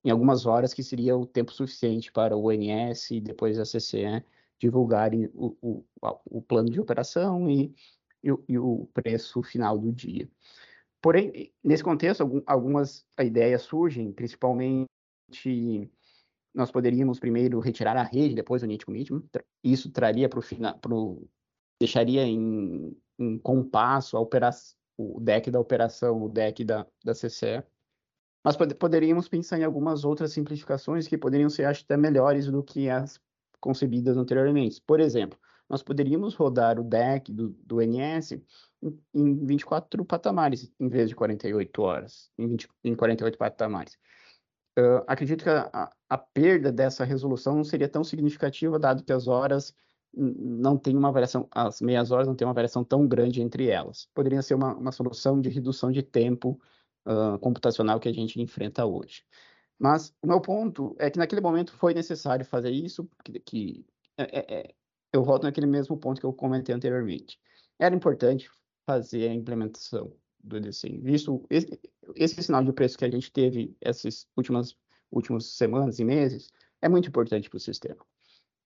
em 0.03 0.11
algumas 0.11 0.47
horas, 0.47 0.73
que 0.73 0.83
seria 0.83 1.17
o 1.17 1.27
tempo 1.27 1.53
suficiente 1.53 2.11
para 2.11 2.37
o 2.37 2.49
ONS 2.49 3.11
e 3.11 3.21
depois 3.21 3.59
a 3.59 3.65
CCE 3.65 4.25
divulgarem 4.59 5.31
o, 5.35 5.57
o, 5.61 5.85
o 6.25 6.43
plano 6.43 6.71
de 6.71 6.81
operação 6.81 7.51
e, 7.51 7.75
e, 8.23 8.31
e, 8.49 8.59
o 8.59 8.89
preço 8.95 9.43
final 9.43 9.79
do 9.79 9.93
dia. 9.93 10.29
Porém, 11.03 11.53
nesse 11.63 11.85
contexto, 11.85 12.23
algum, 12.23 12.41
algumas 12.47 13.07
ideias 13.21 13.63
surgem, 13.63 14.13
principalmente 14.13 14.89
nós 16.55 16.71
poderíamos 16.71 17.19
primeiro 17.19 17.59
retirar 17.59 17.97
a 17.97 18.03
rede, 18.03 18.35
depois 18.35 18.63
o 18.63 18.67
NIT 18.67 18.87
Commitment. 18.87 19.25
Isso 19.63 19.91
traria 19.91 20.29
para 20.29 20.39
o 20.39 20.43
final, 20.43 20.79
deixaria 21.81 22.23
em, 22.25 22.97
em 23.19 23.39
compasso 23.39 24.17
a 24.17 24.21
operação, 24.21 24.77
o 24.97 25.21
deck 25.21 25.51
da 25.51 25.59
operação, 25.59 26.23
o 26.23 26.29
deck 26.29 26.65
da, 26.65 26.87
da 27.05 27.13
CCE. 27.13 27.63
Mas 28.45 28.57
pod 28.57 28.75
poderíamos 28.75 29.29
pensar 29.29 29.59
em 29.59 29.65
algumas 29.65 30.05
outras 30.05 30.33
simplificações 30.33 31.09
que 31.09 31.19
poderiam 31.19 31.51
ser 31.51 31.65
acho, 31.65 31.83
até 31.83 31.97
melhores 31.97 32.47
do 32.47 32.63
que 32.63 32.89
as 32.89 33.19
concebidas 33.59 34.17
anteriormente. 34.17 34.81
Por 34.87 35.01
exemplo, 35.01 35.39
nós 35.69 35.83
poderíamos 35.83 36.35
rodar 36.35 36.79
o 36.79 36.85
deck 36.85 37.33
do, 37.33 37.49
do 37.65 37.81
NS 37.81 38.33
em, 38.83 39.01
em 39.15 39.47
24 39.47 40.05
patamares, 40.05 40.71
em 40.79 40.89
vez 40.89 41.09
de 41.09 41.17
48 41.17 41.83
horas, 41.83 42.31
em, 42.39 42.47
20, 42.49 42.69
em 42.85 42.95
48 42.95 43.39
patamares. 43.39 43.99
Uh, 44.79 45.05
acredito 45.07 45.45
que 45.45 45.51
a, 45.51 45.91
a, 46.09 46.19
perda 46.19 46.73
dessa 46.73 47.05
resolução 47.05 47.55
não 47.55 47.65
seria 47.65 47.89
tão 47.89 48.03
significativa, 48.03 48.79
dado 48.79 49.05
que 49.05 49.13
as 49.13 49.29
horas 49.29 49.73
não 50.13 50.77
tem 50.77 50.97
uma 50.97 51.13
variação, 51.13 51.49
as 51.51 51.81
meias 51.81 52.11
horas 52.11 52.27
não 52.27 52.35
tem 52.35 52.47
uma 52.47 52.55
variação 52.55 52.83
tão 52.85 53.07
grande 53.07 53.41
entre 53.41 53.69
elas. 53.69 54.09
Poderia 54.15 54.43
ser 54.43 54.55
uma, 54.55 54.75
uma 54.75 54.93
solução 54.93 55.41
de 55.41 55.49
redução 55.49 55.93
de 55.93 56.03
tempo 56.03 56.61
uh, 57.07 57.39
computacional 57.39 58.01
que 58.01 58.09
a 58.09 58.13
gente 58.13 58.41
enfrenta 58.41 58.85
hoje. 58.85 59.25
Mas 59.79 60.13
o 60.23 60.27
meu 60.27 60.41
ponto 60.41 60.95
é 60.99 61.11
que 61.11 61.19
naquele 61.19 61.41
momento 61.41 61.73
foi 61.73 61.95
necessário 61.95 62.45
fazer 62.45 62.71
isso, 62.71 63.09
que, 63.25 63.41
que 63.41 63.87
é, 64.17 64.23
é, 64.23 64.61
é, 64.61 64.75
eu 65.13 65.23
volto 65.25 65.45
naquele 65.45 65.67
mesmo 65.67 65.97
ponto 65.97 66.21
que 66.21 66.27
eu 66.27 66.33
comentei 66.33 66.75
anteriormente. 66.75 67.39
Era 67.79 67.95
importante 67.95 68.49
fazer 68.87 69.29
a 69.29 69.35
implementação 69.35 70.13
do 70.45 70.59
EDC, 70.59 71.01
visto 71.03 71.45
esse, 71.49 71.81
esse 72.15 72.43
sinal 72.43 72.63
de 72.63 72.73
preço 72.73 72.99
que 72.99 73.05
a 73.05 73.11
gente 73.11 73.33
teve 73.33 73.75
essas 73.81 74.29
últimas, 74.37 74.77
últimas 75.11 75.47
semanas 75.47 75.99
e 75.99 76.05
meses, 76.05 76.51
é 76.83 76.89
muito 76.89 77.09
importante 77.09 77.49
para 77.49 77.57
o 77.57 77.61
sistema. 77.61 78.05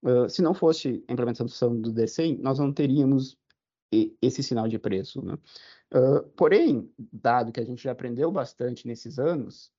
Uh, 0.03 0.29
se 0.29 0.43
não 0.43 0.55
fosse 0.55 1.05
a 1.09 1.13
implementação 1.13 1.81
do 1.81 1.93
D100, 1.93 2.41
nós 2.41 2.59
não 2.59 2.73
teríamos 2.73 3.37
esse 4.21 4.43
sinal 4.43 4.69
de 4.69 4.79
preço. 4.79 5.23
Né? 5.23 5.35
Uh, 5.95 6.23
porém, 6.37 6.93
dado 7.13 7.53
que 7.53 7.61
a 7.61 7.65
gente 7.65 7.83
já 7.83 7.93
aprendeu 7.93 8.31
bastante 8.31 8.87
nesses 8.87 9.19
anos 9.19 9.73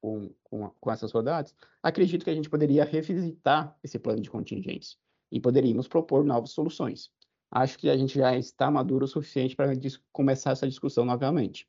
com, 0.00 0.32
com, 0.44 0.70
com, 0.80 0.90
essas 0.90 1.12
rodadas, 1.12 1.54
acredito 1.82 2.24
que 2.24 2.30
a 2.30 2.34
gente 2.34 2.48
poderia 2.48 2.84
revisitar 2.84 3.76
esse 3.82 3.98
plano 3.98 4.22
de 4.22 4.30
contingência 4.30 4.96
e 5.30 5.38
poderíamos 5.38 5.86
propor 5.86 6.24
novas 6.24 6.50
soluções. 6.50 7.10
Acho 7.50 7.78
que 7.78 7.90
a 7.90 7.96
gente 7.96 8.14
já 8.14 8.36
está 8.36 8.70
maduro 8.70 9.04
o 9.04 9.08
suficiente 9.08 9.56
para 9.56 9.72
começar 10.12 10.52
essa 10.52 10.68
discussão 10.68 11.04
novamente. 11.04 11.68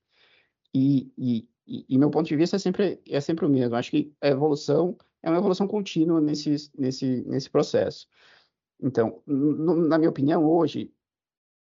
E, 0.74 1.12
e, 1.18 1.48
e, 1.90 1.98
meu 1.98 2.12
ponto 2.12 2.28
de 2.28 2.36
vista 2.36 2.56
é 2.56 2.60
sempre, 2.60 3.02
é 3.08 3.20
sempre 3.20 3.46
o 3.46 3.50
mesmo. 3.50 3.76
Acho 3.76 3.92
que 3.92 4.14
a 4.22 4.28
evolução 4.28 4.96
é 5.24 5.30
uma 5.30 5.40
evolução 5.40 5.68
contínua 5.68 6.22
nesse, 6.22 6.72
nesse, 6.78 7.24
nesse 7.24 7.50
processo. 7.50 8.08
Então, 8.82 9.22
na 9.28 9.98
minha 9.98 10.10
opinião, 10.10 10.46
hoje, 10.46 10.92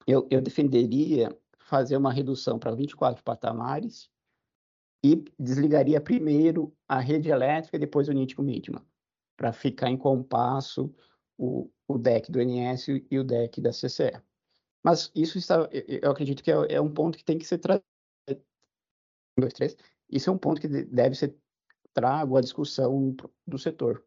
eu, 0.06 0.26
eu 0.30 0.40
defenderia 0.40 1.36
fazer 1.58 1.96
uma 1.96 2.12
redução 2.12 2.58
para 2.58 2.74
24 2.74 3.22
patamares 3.22 4.08
e 5.04 5.24
desligaria 5.38 6.00
primeiro 6.00 6.74
a 6.88 6.98
rede 6.98 7.28
elétrica 7.28 7.76
e 7.76 7.80
depois 7.80 8.08
o 8.08 8.12
nítico 8.12 8.42
mínima, 8.42 8.84
para 9.36 9.52
ficar 9.52 9.90
em 9.90 9.96
compasso 9.96 10.92
o, 11.38 11.70
o 11.86 11.96
deck 11.96 12.30
do 12.30 12.40
NS 12.40 12.88
e 13.10 13.18
o 13.18 13.24
deck 13.24 13.60
da 13.60 13.70
CCE. 13.70 14.20
Mas 14.82 15.10
isso 15.14 15.38
está, 15.38 15.68
eu 15.72 16.10
acredito 16.10 16.42
que 16.42 16.50
é, 16.50 16.74
é 16.74 16.80
um 16.80 16.92
ponto 16.92 17.16
que 17.16 17.24
tem 17.24 17.38
que 17.38 17.46
ser 17.46 17.58
trazido. 17.58 17.84
Um, 18.28 19.40
dois, 19.40 19.52
três. 19.52 19.76
Isso 20.10 20.28
é 20.28 20.32
um 20.32 20.38
ponto 20.38 20.60
que 20.60 20.68
deve 20.68 21.14
ser 21.14 21.34
trago 21.94 22.36
à 22.36 22.40
discussão 22.40 23.14
do 23.46 23.58
setor. 23.58 24.04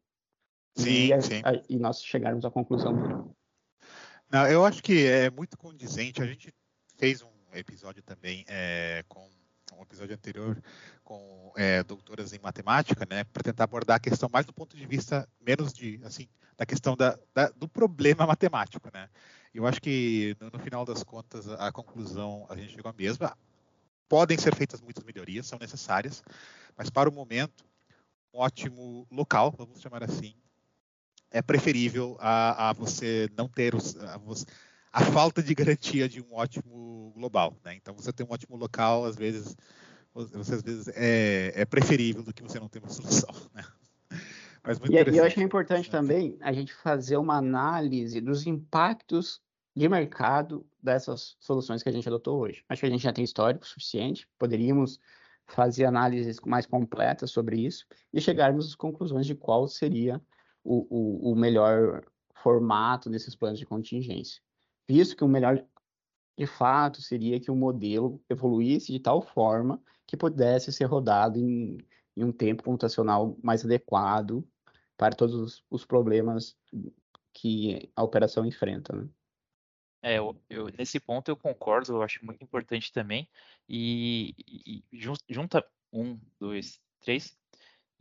Sim, 0.77 1.13
e, 1.13 1.21
sim. 1.21 1.41
A, 1.43 1.61
e 1.69 1.77
nós 1.77 2.03
chegarmos 2.03 2.45
à 2.45 2.51
conclusão. 2.51 3.35
Não, 4.29 4.47
eu 4.47 4.65
acho 4.65 4.81
que 4.81 5.05
é 5.05 5.29
muito 5.29 5.57
condizente. 5.57 6.21
A 6.21 6.25
gente 6.25 6.53
fez 6.97 7.21
um 7.21 7.29
episódio 7.53 8.01
também 8.01 8.45
é, 8.47 9.03
com 9.07 9.29
um 9.77 9.83
episódio 9.83 10.13
anterior 10.13 10.61
com 11.03 11.51
é, 11.55 11.83
doutoras 11.83 12.33
em 12.33 12.39
matemática, 12.39 13.05
né, 13.09 13.23
para 13.25 13.43
tentar 13.43 13.63
abordar 13.65 13.97
a 13.97 13.99
questão 13.99 14.29
mais 14.31 14.45
do 14.45 14.53
ponto 14.53 14.75
de 14.75 14.85
vista 14.85 15.27
menos 15.39 15.73
de 15.73 15.99
assim 16.03 16.27
da 16.57 16.65
questão 16.65 16.95
da, 16.95 17.17
da 17.33 17.49
do 17.49 17.67
problema 17.67 18.25
matemático, 18.27 18.89
né. 18.93 19.09
Eu 19.53 19.67
acho 19.67 19.81
que 19.81 20.35
no, 20.39 20.49
no, 20.49 20.59
final 20.59 20.85
das 20.85 21.03
contas 21.03 21.47
a, 21.47 21.71
conclusão 21.71 22.45
a 22.49 22.55
gente 22.55 22.73
chegou 22.73 22.89
à 22.89 22.93
mesma. 22.93 23.37
Podem 24.07 24.37
ser 24.37 24.55
feitas 24.55 24.81
muitas 24.81 25.03
melhorias, 25.03 25.47
são 25.47 25.59
necessárias, 25.59 26.23
mas 26.77 26.89
para 26.89 27.09
o 27.09 27.13
momento 27.13 27.65
um 28.33 28.39
ótimo 28.39 29.05
local, 29.11 29.53
vamos 29.57 29.81
chamar 29.81 30.03
assim, 30.03 30.33
é 31.29 31.41
preferível 31.41 32.17
a, 32.19 32.69
a 32.69 32.73
você 32.73 33.29
não 33.37 33.47
ter 33.47 33.75
os, 33.75 33.95
a, 33.97 34.17
a, 34.91 35.05
falta 35.05 35.41
de 35.41 35.53
garantia 35.53 36.07
de 36.07 36.21
um 36.21 36.33
ótimo 36.33 37.11
global. 37.15 37.55
Né? 37.63 37.75
Então, 37.75 37.93
você 37.93 38.11
ter 38.11 38.23
um 38.23 38.31
ótimo 38.31 38.57
local, 38.57 39.05
às 39.05 39.15
vezes, 39.15 39.55
você, 40.13 40.55
às 40.55 40.61
vezes 40.61 40.87
é, 40.89 41.53
é 41.55 41.65
preferível 41.65 42.23
do 42.23 42.33
que 42.33 42.43
você 42.43 42.59
não 42.59 42.67
ter 42.67 42.79
uma 42.79 42.89
solução. 42.89 43.29
Né? 43.53 43.63
Mas 44.63 44.79
muito 44.79 44.93
e, 44.93 45.13
e 45.13 45.17
eu 45.17 45.23
acho 45.23 45.35
que 45.35 45.41
é 45.41 45.45
importante 45.45 45.89
também 45.89 46.37
a 46.41 46.53
gente 46.53 46.73
fazer 46.73 47.17
uma 47.17 47.37
análise 47.37 48.21
dos 48.21 48.45
impactos 48.45 49.41
de 49.75 49.87
mercado 49.87 50.65
dessas 50.81 51.35
soluções 51.39 51.81
que 51.81 51.89
a 51.89 51.91
gente 51.91 52.07
adotou 52.07 52.39
hoje. 52.39 52.63
Acho 52.67 52.81
que 52.81 52.85
a 52.85 52.89
gente 52.89 53.01
já 53.01 53.13
tem 53.13 53.23
histórico 53.23 53.65
suficiente, 53.65 54.27
poderíamos 54.37 54.99
fazer 55.47 55.85
análises 55.85 56.39
mais 56.45 56.65
completas 56.65 57.31
sobre 57.31 57.59
isso 57.59 57.85
e 58.13 58.21
chegarmos 58.21 58.67
às 58.67 58.75
conclusões 58.75 59.25
de 59.25 59.35
qual 59.35 59.67
seria 59.67 60.21
o, 60.63 60.85
o, 60.89 61.31
o 61.31 61.35
melhor 61.35 62.03
formato 62.35 63.09
desses 63.09 63.35
planos 63.35 63.59
de 63.59 63.65
contingência. 63.65 64.41
Visto 64.87 65.15
que 65.15 65.23
o 65.23 65.27
melhor, 65.27 65.63
de 66.37 66.45
fato, 66.45 67.01
seria 67.01 67.39
que 67.39 67.51
o 67.51 67.55
modelo 67.55 68.21
evoluísse 68.29 68.91
de 68.91 68.99
tal 68.99 69.21
forma 69.21 69.81
que 70.05 70.17
pudesse 70.17 70.71
ser 70.71 70.85
rodado 70.85 71.39
em, 71.39 71.77
em 72.15 72.23
um 72.23 72.31
tempo 72.31 72.63
computacional 72.63 73.37
mais 73.41 73.63
adequado 73.63 74.45
para 74.97 75.15
todos 75.15 75.35
os, 75.35 75.65
os 75.69 75.85
problemas 75.85 76.57
que 77.33 77.89
a 77.95 78.03
operação 78.03 78.45
enfrenta. 78.45 78.95
Né? 78.95 79.07
É, 80.01 80.17
eu, 80.17 80.35
eu, 80.49 80.67
nesse 80.77 80.99
ponto 80.99 81.29
eu 81.29 81.37
concordo, 81.37 81.93
eu 81.93 82.01
acho 82.01 82.25
muito 82.25 82.43
importante 82.43 82.91
também. 82.91 83.29
E, 83.69 84.35
e 84.47 84.83
junta 85.29 85.65
um, 85.93 86.19
dois, 86.39 86.81
três, 86.99 87.37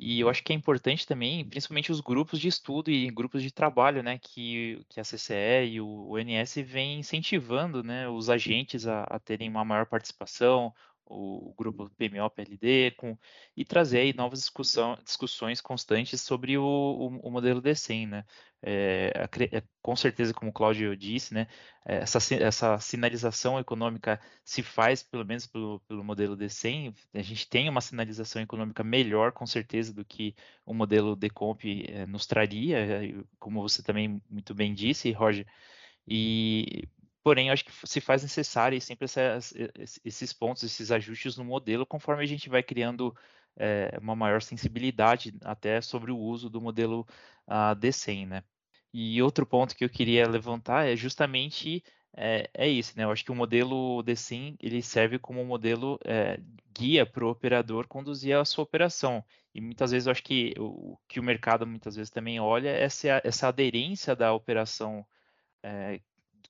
e 0.00 0.18
eu 0.20 0.28
acho 0.30 0.42
que 0.42 0.52
é 0.52 0.56
importante 0.56 1.06
também, 1.06 1.44
principalmente 1.48 1.92
os 1.92 2.00
grupos 2.00 2.40
de 2.40 2.48
estudo 2.48 2.90
e 2.90 3.10
grupos 3.10 3.42
de 3.42 3.50
trabalho, 3.52 4.02
né, 4.02 4.18
que, 4.18 4.84
que 4.88 4.98
a 4.98 5.04
CCE 5.04 5.66
e 5.72 5.80
o 5.80 6.14
ONS 6.14 6.54
vêm 6.64 7.00
incentivando, 7.00 7.82
né, 7.82 8.08
os 8.08 8.30
agentes 8.30 8.86
a, 8.86 9.04
a 9.04 9.18
terem 9.18 9.50
uma 9.50 9.64
maior 9.64 9.86
participação, 9.86 10.74
o 11.10 11.54
grupo 11.56 11.90
PMO-PLD, 11.90 12.92
com, 12.92 13.18
e 13.56 13.64
trazer 13.64 13.98
aí 14.00 14.12
novas 14.14 14.40
discussão, 14.40 14.96
discussões 15.04 15.60
constantes 15.60 16.20
sobre 16.22 16.56
o, 16.56 16.62
o, 16.64 17.06
o 17.28 17.30
modelo 17.30 17.60
DECEM, 17.60 18.06
né? 18.06 18.24
É, 18.62 19.26
é, 19.52 19.62
com 19.80 19.96
certeza, 19.96 20.34
como 20.34 20.50
o 20.50 20.54
Cláudio 20.54 20.94
disse, 20.94 21.32
né, 21.32 21.46
essa, 21.82 22.18
essa 22.34 22.78
sinalização 22.78 23.58
econômica 23.58 24.20
se 24.44 24.62
faz, 24.62 25.02
pelo 25.02 25.24
menos 25.24 25.46
pelo, 25.46 25.80
pelo 25.88 26.04
modelo 26.04 26.36
DECEM, 26.36 26.94
a 27.14 27.22
gente 27.22 27.48
tem 27.48 27.70
uma 27.70 27.80
sinalização 27.80 28.42
econômica 28.42 28.84
melhor, 28.84 29.32
com 29.32 29.46
certeza, 29.46 29.94
do 29.94 30.04
que 30.04 30.34
o 30.66 30.74
modelo 30.74 31.16
DECOMP 31.16 31.86
é, 31.88 32.06
nos 32.06 32.26
traria, 32.26 33.24
como 33.38 33.62
você 33.62 33.82
também 33.82 34.22
muito 34.28 34.54
bem 34.54 34.74
disse, 34.74 35.10
Roger, 35.12 35.46
e 36.06 36.86
Porém, 37.30 37.48
acho 37.48 37.64
que 37.64 37.70
se 37.86 38.00
faz 38.00 38.24
necessário 38.24 38.80
sempre 38.80 39.04
essas, 39.04 39.54
esses 40.04 40.32
pontos, 40.32 40.64
esses 40.64 40.90
ajustes 40.90 41.36
no 41.36 41.44
modelo, 41.44 41.86
conforme 41.86 42.24
a 42.24 42.26
gente 42.26 42.48
vai 42.48 42.60
criando 42.60 43.16
é, 43.56 43.96
uma 44.02 44.16
maior 44.16 44.42
sensibilidade 44.42 45.32
até 45.44 45.80
sobre 45.80 46.10
o 46.10 46.18
uso 46.18 46.50
do 46.50 46.60
modelo 46.60 47.02
uh, 47.46 47.70
ah, 47.70 47.76
D100, 47.76 48.26
né? 48.26 48.42
E 48.92 49.22
outro 49.22 49.46
ponto 49.46 49.76
que 49.76 49.84
eu 49.84 49.88
queria 49.88 50.26
levantar 50.26 50.88
é 50.88 50.96
justamente 50.96 51.84
é, 52.16 52.50
é 52.52 52.68
isso, 52.68 52.94
né? 52.96 53.04
Eu 53.04 53.12
acho 53.12 53.24
que 53.24 53.30
o 53.30 53.36
modelo 53.36 54.02
D100 54.02 54.56
ele 54.58 54.82
serve 54.82 55.16
como 55.16 55.40
um 55.40 55.46
modelo 55.46 56.00
é, 56.04 56.40
guia 56.76 57.06
para 57.06 57.24
o 57.24 57.30
operador 57.30 57.86
conduzir 57.86 58.36
a 58.36 58.44
sua 58.44 58.64
operação. 58.64 59.24
E 59.54 59.60
muitas 59.60 59.92
vezes 59.92 60.06
eu 60.08 60.10
acho 60.10 60.24
que 60.24 60.52
o 60.58 60.98
que 61.06 61.20
o 61.20 61.22
mercado 61.22 61.64
muitas 61.64 61.94
vezes 61.94 62.10
também 62.10 62.40
olha 62.40 62.70
é 62.70 62.82
essa, 62.82 63.20
essa 63.22 63.46
aderência 63.46 64.16
da 64.16 64.32
operação 64.32 65.06
é, 65.62 66.00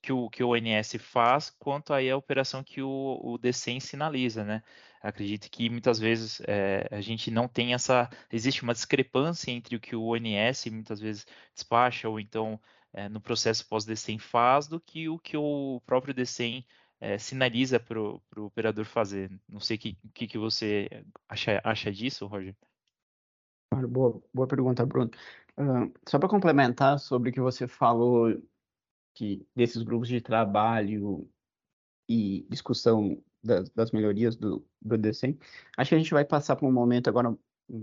que 0.03 0.13
o, 0.13 0.31
que 0.31 0.43
o 0.43 0.51
ONS 0.51 0.97
faz, 0.99 1.51
quanto 1.51 1.93
aí 1.93 2.11
a 2.11 2.17
operação 2.17 2.63
que 2.65 2.83
o, 2.83 3.21
o 3.23 3.39
DCEM 3.39 3.81
sinaliza, 3.81 4.45
né? 4.45 4.63
Acredito 5.03 5.51
que 5.51 5.71
muitas 5.71 5.99
vezes 5.99 6.43
é, 6.47 6.87
a 6.91 7.01
gente 7.01 7.31
não 7.31 7.49
tem 7.49 7.73
essa. 7.73 8.09
Existe 8.31 8.63
uma 8.63 8.75
discrepância 8.75 9.51
entre 9.51 9.77
o 9.77 9.81
que 9.81 9.97
o 9.97 10.13
ONS 10.15 10.67
muitas 10.67 11.01
vezes 11.01 11.27
despacha, 11.55 12.09
ou 12.09 12.21
então 12.21 12.61
é, 12.93 13.09
no 13.09 13.21
processo 13.21 13.67
pós-DCEM 13.67 14.19
faz, 14.19 14.67
do 14.67 14.81
que 14.81 15.09
o 15.09 15.19
que 15.19 15.37
o 15.37 15.81
próprio 15.87 16.13
DCEM 16.13 16.67
é, 17.01 17.17
sinaliza 17.17 17.81
para 17.81 17.99
o 17.99 18.21
operador 18.37 18.85
fazer. 18.85 19.31
Não 19.49 19.61
sei 19.61 19.77
o 19.77 19.81
que, 19.81 19.99
que, 20.13 20.27
que 20.27 20.39
você 20.39 20.89
acha, 21.29 21.61
acha 21.65 21.91
disso, 21.91 22.27
Roger. 22.27 22.55
Boa, 23.89 24.21
boa 24.35 24.47
pergunta, 24.47 24.85
Bruno. 24.85 25.11
Uh, 25.57 25.93
só 26.09 26.19
para 26.19 26.29
complementar 26.29 26.99
sobre 26.99 27.31
o 27.31 27.33
que 27.33 27.41
você 27.41 27.67
falou 27.67 28.31
que 29.21 29.47
desses 29.55 29.83
grupos 29.83 30.09
de 30.09 30.19
trabalho 30.19 31.29
e 32.09 32.47
discussão 32.49 33.23
das, 33.45 33.69
das 33.69 33.91
melhorias 33.91 34.35
do, 34.35 34.67
do 34.81 34.97
DCEM, 34.97 35.39
acho 35.77 35.91
que 35.91 35.95
a 35.95 35.99
gente 35.99 36.15
vai 36.15 36.25
passar 36.25 36.57
por 36.57 36.67
um 36.67 36.73
momento 36.73 37.09
agora, 37.09 37.37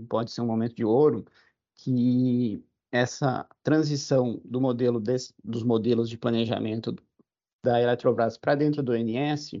pode 0.08 0.32
ser 0.32 0.40
um 0.40 0.46
momento 0.46 0.74
de 0.74 0.84
ouro, 0.84 1.24
que 1.76 2.60
essa 2.90 3.48
transição 3.62 4.40
do 4.44 4.60
modelo 4.60 4.98
desse, 4.98 5.32
dos 5.44 5.62
modelos 5.62 6.10
de 6.10 6.18
planejamento 6.18 6.96
da 7.64 7.80
Eletrobras 7.80 8.36
para 8.36 8.56
dentro 8.56 8.82
do 8.82 8.92
NS, 8.92 9.52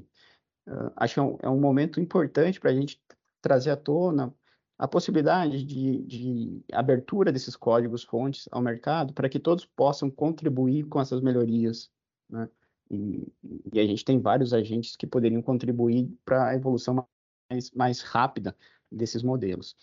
uh, 0.66 0.92
acho 0.96 1.14
que 1.14 1.20
é 1.20 1.22
um, 1.22 1.38
é 1.42 1.48
um 1.48 1.60
momento 1.60 2.00
importante 2.00 2.58
para 2.58 2.72
a 2.72 2.74
gente 2.74 3.00
trazer 3.40 3.70
à 3.70 3.76
tona 3.76 4.34
a 4.78 4.86
possibilidade 4.86 5.64
de, 5.64 6.02
de 6.04 6.64
abertura 6.72 7.32
desses 7.32 7.56
códigos 7.56 8.04
fontes 8.04 8.48
ao 8.52 8.62
mercado 8.62 9.12
para 9.12 9.28
que 9.28 9.40
todos 9.40 9.66
possam 9.66 10.08
contribuir 10.08 10.84
com 10.84 11.00
essas 11.00 11.20
melhorias, 11.20 11.90
né? 12.30 12.48
E, 12.90 13.30
e, 13.70 13.80
a 13.80 13.86
gente 13.86 14.04
tem 14.04 14.18
vários 14.18 14.54
agentes 14.54 14.96
que 14.96 15.06
poderiam 15.06 15.42
contribuir 15.42 16.08
para 16.24 16.48
a 16.48 16.54
evolução 16.54 17.06
mais, 17.50 17.70
mais 17.72 18.00
rápida 18.00 18.56
desses 18.90 19.22
modelos. 19.22 19.76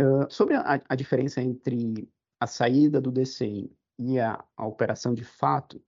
Uh, 0.00 0.30
sobre 0.30 0.54
a, 0.54 0.80
a, 0.88 0.94
diferença 0.94 1.42
entre 1.42 2.08
a 2.38 2.46
saída 2.46 3.00
do 3.00 3.10
DCI 3.10 3.72
e 3.98 4.20
a, 4.20 4.44
a 4.56 4.66
operação 4.66 5.12
de 5.12 5.24
fato, 5.24 5.82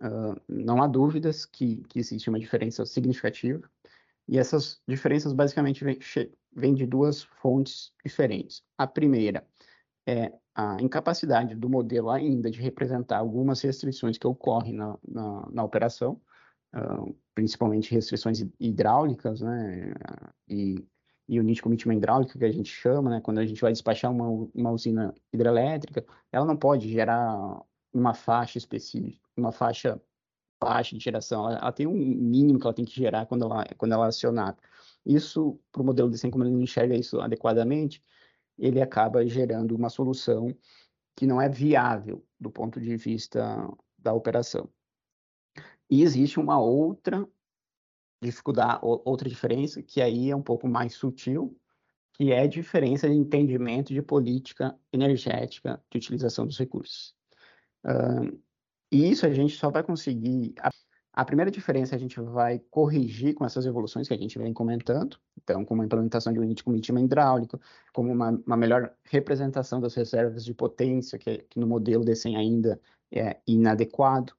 uh, 0.00 0.40
não 0.48 0.82
há 0.82 0.88
dúvidas 0.88 1.44
que, 1.44 1.76
que 1.88 2.00
existe 2.00 2.28
uma 2.28 2.40
diferença 2.40 2.84
significativa, 2.84 3.70
e 4.26 4.38
essas 4.38 4.80
diferenças 4.88 5.32
basicamente 5.32 5.84
vem 6.54 6.74
de 6.74 6.86
duas 6.86 7.22
fontes 7.22 7.92
diferentes. 8.04 8.62
A 8.76 8.86
primeira 8.86 9.46
é 10.06 10.32
a 10.54 10.76
incapacidade 10.80 11.54
do 11.54 11.68
modelo 11.68 12.10
ainda 12.10 12.50
de 12.50 12.60
representar 12.60 13.18
algumas 13.18 13.60
restrições 13.60 14.18
que 14.18 14.26
ocorrem 14.26 14.74
na, 14.74 14.98
na, 15.06 15.48
na 15.50 15.64
operação, 15.64 16.20
uh, 16.74 17.16
principalmente 17.34 17.94
restrições 17.94 18.44
hidráulicas, 18.58 19.40
né, 19.40 19.94
e, 20.48 20.84
e 21.28 21.40
nítido 21.40 21.64
commitment 21.64 21.96
hidráulico 21.96 22.38
que 22.38 22.44
a 22.44 22.52
gente 22.52 22.70
chama, 22.70 23.10
né, 23.10 23.20
quando 23.20 23.38
a 23.38 23.46
gente 23.46 23.60
vai 23.60 23.72
despachar 23.72 24.10
uma, 24.10 24.48
uma 24.54 24.70
usina 24.70 25.14
hidrelétrica, 25.32 26.04
ela 26.32 26.44
não 26.44 26.56
pode 26.56 26.88
gerar 26.90 27.62
uma 27.92 28.14
faixa 28.14 28.58
específica, 28.58 29.18
uma 29.36 29.52
faixa 29.52 30.00
baixa 30.60 30.96
de 30.96 31.02
geração, 31.02 31.48
ela, 31.48 31.58
ela, 31.58 31.72
tem 31.72 31.86
um 31.86 31.94
mínimo 31.94 32.58
que 32.58 32.66
ela 32.66 32.74
tem 32.74 32.84
que 32.84 32.94
gerar 32.94 33.24
quando 33.26 33.44
ela, 33.44 33.64
quando 33.78 33.92
ela 33.92 34.04
é 34.06 34.08
acionada. 34.08 34.58
Isso, 35.04 35.58
para 35.72 35.82
o 35.82 35.84
modelo 35.84 36.10
de 36.10 36.18
100, 36.18 36.30
como 36.30 36.44
ele 36.44 36.52
não 36.52 36.62
enxerga 36.62 36.94
isso 36.94 37.20
adequadamente, 37.20 38.02
ele 38.58 38.80
acaba 38.80 39.26
gerando 39.26 39.74
uma 39.74 39.88
solução 39.88 40.54
que 41.16 41.26
não 41.26 41.40
é 41.40 41.48
viável 41.48 42.24
do 42.38 42.50
ponto 42.50 42.80
de 42.80 42.96
vista 42.96 43.68
da 43.98 44.12
operação. 44.12 44.70
E 45.88 46.02
existe 46.02 46.38
uma 46.38 46.60
outra 46.60 47.26
dificuldade, 48.22 48.80
outra 48.82 49.28
diferença, 49.28 49.82
que 49.82 50.00
aí 50.00 50.30
é 50.30 50.36
um 50.36 50.42
pouco 50.42 50.68
mais 50.68 50.94
sutil, 50.94 51.58
que 52.12 52.32
é 52.32 52.40
a 52.40 52.46
diferença 52.46 53.08
de 53.08 53.14
entendimento 53.14 53.92
de 53.92 54.02
política 54.02 54.78
energética 54.92 55.82
de 55.90 55.98
utilização 55.98 56.46
dos 56.46 56.58
recursos. 56.58 57.14
Uh, 57.84 58.38
e 58.92 59.10
isso 59.10 59.24
a 59.24 59.30
gente 59.30 59.56
só 59.56 59.70
vai 59.70 59.82
conseguir. 59.82 60.54
A, 61.20 61.24
primeira 61.24 61.50
diferença 61.50 61.94
a 61.94 61.98
gente 61.98 62.18
vai 62.18 62.58
corrigir 62.70 63.34
com 63.34 63.44
essas 63.44 63.66
evoluções 63.66 64.08
que 64.08 64.14
a 64.14 64.16
gente 64.16 64.38
vem 64.38 64.54
comentando, 64.54 65.18
então, 65.36 65.66
como 65.66 65.82
a 65.82 65.84
implementação 65.84 66.32
de 66.32 66.40
um 66.40 66.44
índice 66.44 66.92
hidráulico, 66.92 67.60
como 67.92 68.10
uma, 68.10 68.30
uma, 68.46 68.56
melhor 68.56 68.90
representação 69.04 69.82
das 69.82 69.94
reservas 69.94 70.46
de 70.46 70.54
potência, 70.54 71.18
que, 71.18 71.44
que 71.50 71.60
no 71.60 71.66
modelo 71.66 72.06
DECEM 72.06 72.36
ainda 72.36 72.80
é 73.12 73.36
inadequado. 73.46 74.32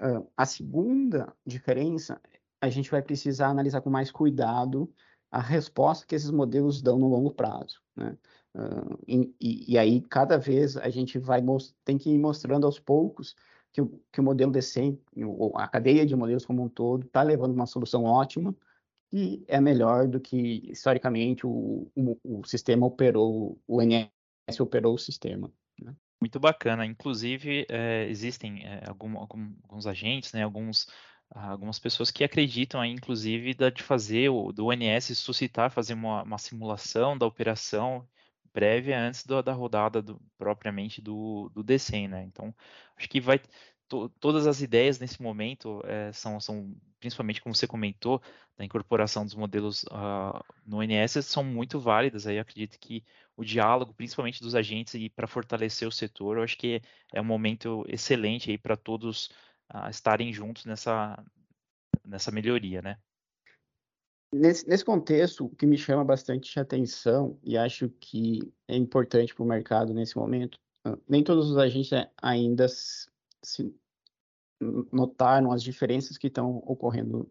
Uh, 0.00 0.26
a 0.34 0.46
segunda 0.46 1.30
diferença, 1.44 2.18
a 2.58 2.70
gente 2.70 2.90
vai 2.90 3.02
precisar 3.02 3.48
analisar 3.48 3.82
com 3.82 3.90
mais 3.90 4.10
cuidado 4.10 4.90
a 5.30 5.40
resposta 5.40 6.06
que 6.06 6.14
esses 6.14 6.30
modelos 6.30 6.80
dão 6.80 6.98
no 6.98 7.08
longo 7.08 7.34
prazo. 7.34 7.82
Né? 7.94 8.16
Uh, 8.54 8.98
e, 9.06 9.74
e, 9.74 9.76
aí, 9.76 10.00
cada 10.00 10.38
vez, 10.38 10.78
a 10.78 10.88
gente 10.88 11.18
vai 11.18 11.42
tem 11.84 11.98
que 11.98 12.08
ir 12.08 12.18
mostrando 12.18 12.64
aos 12.64 12.78
poucos 12.78 13.36
que 13.74 13.82
o, 13.82 14.00
que 14.12 14.20
o 14.20 14.22
modelo 14.22 14.52
decente, 14.52 15.02
a 15.56 15.66
cadeia 15.66 16.06
de 16.06 16.14
modelos 16.14 16.46
como 16.46 16.62
um 16.62 16.68
todo, 16.68 17.04
está 17.04 17.22
levando 17.22 17.52
uma 17.52 17.66
solução 17.66 18.04
ótima 18.04 18.54
e 19.12 19.44
é 19.48 19.60
melhor 19.60 20.06
do 20.06 20.20
que, 20.20 20.62
historicamente, 20.70 21.44
o, 21.44 21.90
o, 21.94 22.18
o 22.22 22.44
sistema 22.44 22.86
operou, 22.86 23.60
o 23.66 23.82
NS 23.82 24.60
operou 24.60 24.94
o 24.94 24.98
sistema. 24.98 25.52
Né? 25.82 25.92
Muito 26.20 26.38
bacana. 26.38 26.86
Inclusive, 26.86 27.66
é, 27.68 28.06
existem 28.08 28.64
é, 28.64 28.84
algum, 28.88 29.18
algum, 29.18 29.52
alguns 29.64 29.86
agentes, 29.88 30.32
né, 30.32 30.44
alguns 30.44 30.86
algumas 31.30 31.80
pessoas 31.80 32.12
que 32.12 32.22
acreditam 32.22 32.84
inclusive, 32.84 33.54
de 33.54 33.82
fazer 33.82 34.28
o 34.28 34.52
do 34.52 34.66
ONS 34.66 35.16
suscitar, 35.16 35.68
fazer 35.68 35.94
uma, 35.94 36.22
uma 36.22 36.38
simulação 36.38 37.18
da 37.18 37.26
operação 37.26 38.06
prévia 38.54 38.98
antes 39.00 39.26
do, 39.26 39.42
da 39.42 39.52
rodada 39.52 40.00
do, 40.00 40.20
propriamente 40.38 41.02
do, 41.02 41.50
do 41.52 41.62
DCEM, 41.62 42.08
né? 42.08 42.24
Então, 42.24 42.54
acho 42.96 43.08
que 43.08 43.20
vai 43.20 43.40
to, 43.88 44.08
todas 44.20 44.46
as 44.46 44.62
ideias 44.62 44.98
nesse 44.98 45.20
momento 45.20 45.82
é, 45.84 46.12
são, 46.12 46.40
são, 46.40 46.74
principalmente 47.00 47.42
como 47.42 47.54
você 47.54 47.66
comentou, 47.66 48.22
da 48.56 48.64
incorporação 48.64 49.24
dos 49.24 49.34
modelos 49.34 49.82
uh, 49.84 50.40
no 50.64 50.78
ONS 50.78 51.26
são 51.26 51.42
muito 51.42 51.80
válidas. 51.80 52.26
Aí 52.26 52.38
acredito 52.38 52.78
que 52.78 53.04
o 53.36 53.44
diálogo, 53.44 53.92
principalmente 53.92 54.40
dos 54.40 54.54
agentes 54.54 54.94
e 54.94 55.10
para 55.10 55.26
fortalecer 55.26 55.88
o 55.88 55.92
setor, 55.92 56.36
eu 56.38 56.44
acho 56.44 56.56
que 56.56 56.80
é 57.12 57.20
um 57.20 57.24
momento 57.24 57.84
excelente 57.88 58.50
aí 58.50 58.58
para 58.58 58.76
todos 58.76 59.26
uh, 59.74 59.90
estarem 59.90 60.32
juntos 60.32 60.64
nessa, 60.64 61.22
nessa 62.04 62.30
melhoria, 62.30 62.80
né? 62.80 62.98
Nesse, 64.36 64.68
nesse, 64.68 64.84
contexto, 64.84 65.44
o 65.44 65.50
que 65.50 65.64
me 65.64 65.78
chama 65.78 66.04
bastante 66.04 66.58
atenção 66.58 67.38
e 67.44 67.56
acho 67.56 67.88
que 68.00 68.52
é 68.66 68.76
importante 68.76 69.32
para 69.32 69.44
o 69.44 69.46
mercado 69.46 69.94
nesse 69.94 70.16
momento, 70.16 70.58
ah, 70.84 70.98
nem 71.08 71.22
todos 71.22 71.48
os 71.50 71.56
agentes 71.56 71.90
ainda 72.20 72.66
se 72.68 73.72
notaram 74.92 75.52
as 75.52 75.62
diferenças 75.62 76.18
que 76.18 76.26
estão 76.26 76.56
ocorrendo 76.66 77.30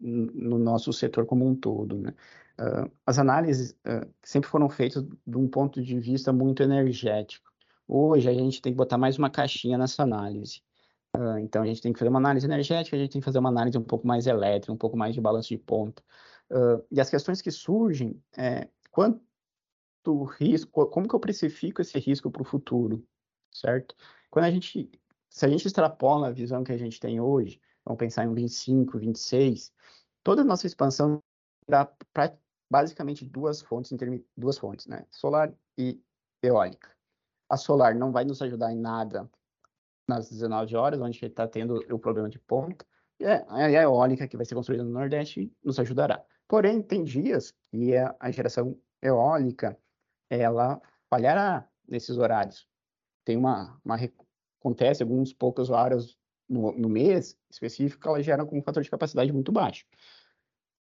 no 0.00 0.56
nosso 0.56 0.92
setor 0.92 1.26
como 1.26 1.44
um 1.44 1.56
todo. 1.56 1.98
Né? 1.98 2.14
Uh, 2.60 2.90
as 3.04 3.18
análises 3.18 3.72
uh, 3.72 4.08
sempre 4.22 4.48
foram 4.48 4.68
feitas 4.70 5.02
de 5.02 5.36
um 5.36 5.48
ponto 5.48 5.82
de 5.82 5.98
vista 5.98 6.32
muito 6.32 6.62
energético. 6.62 7.50
Hoje 7.88 8.28
a 8.28 8.32
gente 8.32 8.62
tem 8.62 8.72
que 8.72 8.76
botar 8.76 8.98
mais 8.98 9.18
uma 9.18 9.30
caixinha 9.30 9.76
nessa 9.76 10.04
análise. 10.04 10.62
Uh, 11.18 11.36
então, 11.38 11.62
a 11.62 11.66
gente 11.66 11.82
tem 11.82 11.92
que 11.92 11.98
fazer 11.98 12.10
uma 12.10 12.20
análise 12.20 12.46
energética, 12.46 12.94
a 12.94 12.98
gente 13.00 13.10
tem 13.10 13.20
que 13.20 13.24
fazer 13.24 13.40
uma 13.40 13.48
análise 13.48 13.76
um 13.76 13.82
pouco 13.82 14.06
mais 14.06 14.28
elétrica, 14.28 14.72
um 14.72 14.76
pouco 14.76 14.96
mais 14.96 15.12
de 15.16 15.20
balanço 15.20 15.48
de 15.48 15.58
ponta. 15.58 16.00
Uh, 16.48 16.86
e 16.92 17.00
as 17.00 17.10
questões 17.10 17.42
que 17.42 17.50
surgem 17.50 18.22
é 18.36 18.68
quanto 18.92 19.20
risco, 20.38 20.86
como 20.86 21.08
que 21.08 21.14
eu 21.16 21.18
precifico 21.18 21.82
esse 21.82 21.98
risco 21.98 22.30
para 22.30 22.42
o 22.42 22.44
futuro, 22.44 23.04
certo? 23.52 23.96
Quando 24.30 24.44
a 24.44 24.50
gente, 24.52 24.88
se 25.28 25.44
a 25.44 25.48
gente 25.48 25.66
extrapola 25.66 26.28
a 26.28 26.30
visão 26.30 26.62
que 26.62 26.70
a 26.70 26.78
gente 26.78 27.00
tem 27.00 27.20
hoje, 27.20 27.60
vamos 27.84 27.98
pensar 27.98 28.24
em 28.24 28.32
25, 28.32 28.96
26, 28.96 29.72
toda 30.22 30.42
a 30.42 30.44
nossa 30.44 30.68
expansão 30.68 31.20
dá 31.68 31.84
para 32.12 32.32
basicamente 32.70 33.24
duas 33.24 33.60
fontes, 33.60 33.90
duas 34.36 34.56
fontes, 34.56 34.86
né? 34.86 35.04
Solar 35.10 35.52
e 35.76 36.00
eólica. 36.44 36.96
A 37.50 37.56
solar 37.56 37.96
não 37.96 38.12
vai 38.12 38.24
nos 38.24 38.40
ajudar 38.40 38.72
em 38.72 38.78
nada 38.78 39.28
nas 40.08 40.30
19 40.30 40.74
horas, 40.74 41.00
onde 41.00 41.24
está 41.24 41.46
tendo 41.46 41.76
o 41.92 41.98
problema 41.98 42.30
de 42.30 42.38
ponta, 42.38 42.84
e 43.20 43.26
a, 43.26 43.82
eólica 43.82 44.26
que 44.26 44.36
vai 44.36 44.46
ser 44.46 44.54
construída 44.54 44.84
no 44.84 44.90
Nordeste 44.90 45.52
nos 45.62 45.78
ajudará. 45.78 46.24
Porém, 46.46 46.80
tem 46.80 47.04
dias 47.04 47.52
que 47.70 47.94
a, 47.94 48.16
a 48.18 48.30
geração 48.30 48.78
eólica 49.02 49.78
ela 50.30 50.80
falhará 51.10 51.68
nesses 51.86 52.16
horários. 52.16 52.66
Tem 53.24 53.36
uma, 53.36 53.78
uma 53.84 53.96
acontece 54.60 55.02
alguns 55.02 55.32
poucos 55.32 55.68
horários 55.68 56.16
no, 56.48 56.72
no 56.72 56.88
mês 56.88 57.36
específico, 57.50 58.08
ela 58.08 58.22
gera 58.22 58.46
com 58.46 58.58
um 58.58 58.62
fator 58.62 58.82
de 58.82 58.90
capacidade 58.90 59.32
muito 59.32 59.52
baixo. 59.52 59.84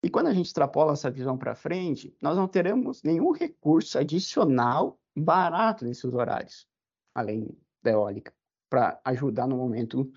E 0.04 0.10
quando 0.10 0.28
a 0.28 0.34
gente 0.34 0.47
extrapola 0.47 0.93
essa 0.93 1.10
visão 1.10 1.38
para 1.38 1.56
frente, 1.56 2.15
nós 2.21 2.36
não 2.36 2.47
teremos 2.47 3.01
nenhum 3.01 3.32
recurso 3.32 3.97
adicional 3.97 4.99
barato 5.15 5.86
nesses 5.86 6.13
horários, 6.13 6.67
além 7.13 7.47
da 7.82 7.91
eólica 7.91 8.34
para 8.75 8.99
ajudar 9.05 9.47
no 9.47 9.55
momento 9.55 10.11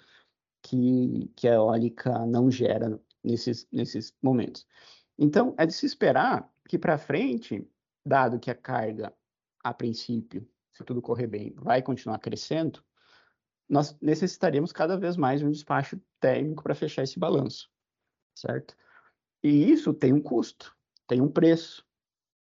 que, 0.61 1.31
que 1.37 1.47
a 1.47 1.55
eólica 1.55 2.27
não 2.27 2.51
gera 2.51 3.01
nesses, 3.23 3.69
nesses 3.71 4.13
momentos. 4.21 4.67
Então, 5.17 5.55
é 5.57 5.65
de 5.65 5.73
se 5.73 5.87
esperar 5.87 6.53
que 6.69 6.77
para 6.77 6.99
frente, 6.99 7.65
dado 8.05 8.41
que 8.41 8.51
a 8.51 8.57
carga, 8.57 9.15
a 9.63 9.73
princípio, 9.73 10.45
se 10.73 10.83
tudo 10.83 11.01
correr 11.01 11.29
bem, 11.29 11.55
vai 11.55 11.81
continuar 11.83 12.19
crescendo, 12.19 12.83
nós 13.69 13.97
necessitaremos 14.01 14.73
cada 14.73 14.97
vez 14.97 15.17
mais 15.17 15.41
um 15.41 15.53
despacho 15.53 16.01
técnico 16.19 16.65
para 16.65 16.75
fechar 16.75 17.05
esse 17.05 17.17
balanço, 17.17 17.71
certo? 18.35 18.77
E 19.41 19.71
isso 19.71 19.95
tem 19.95 20.13
um 20.13 20.21
custo, 20.21 20.77
tem 21.07 21.21
um 21.21 21.31
preço. 21.31 21.87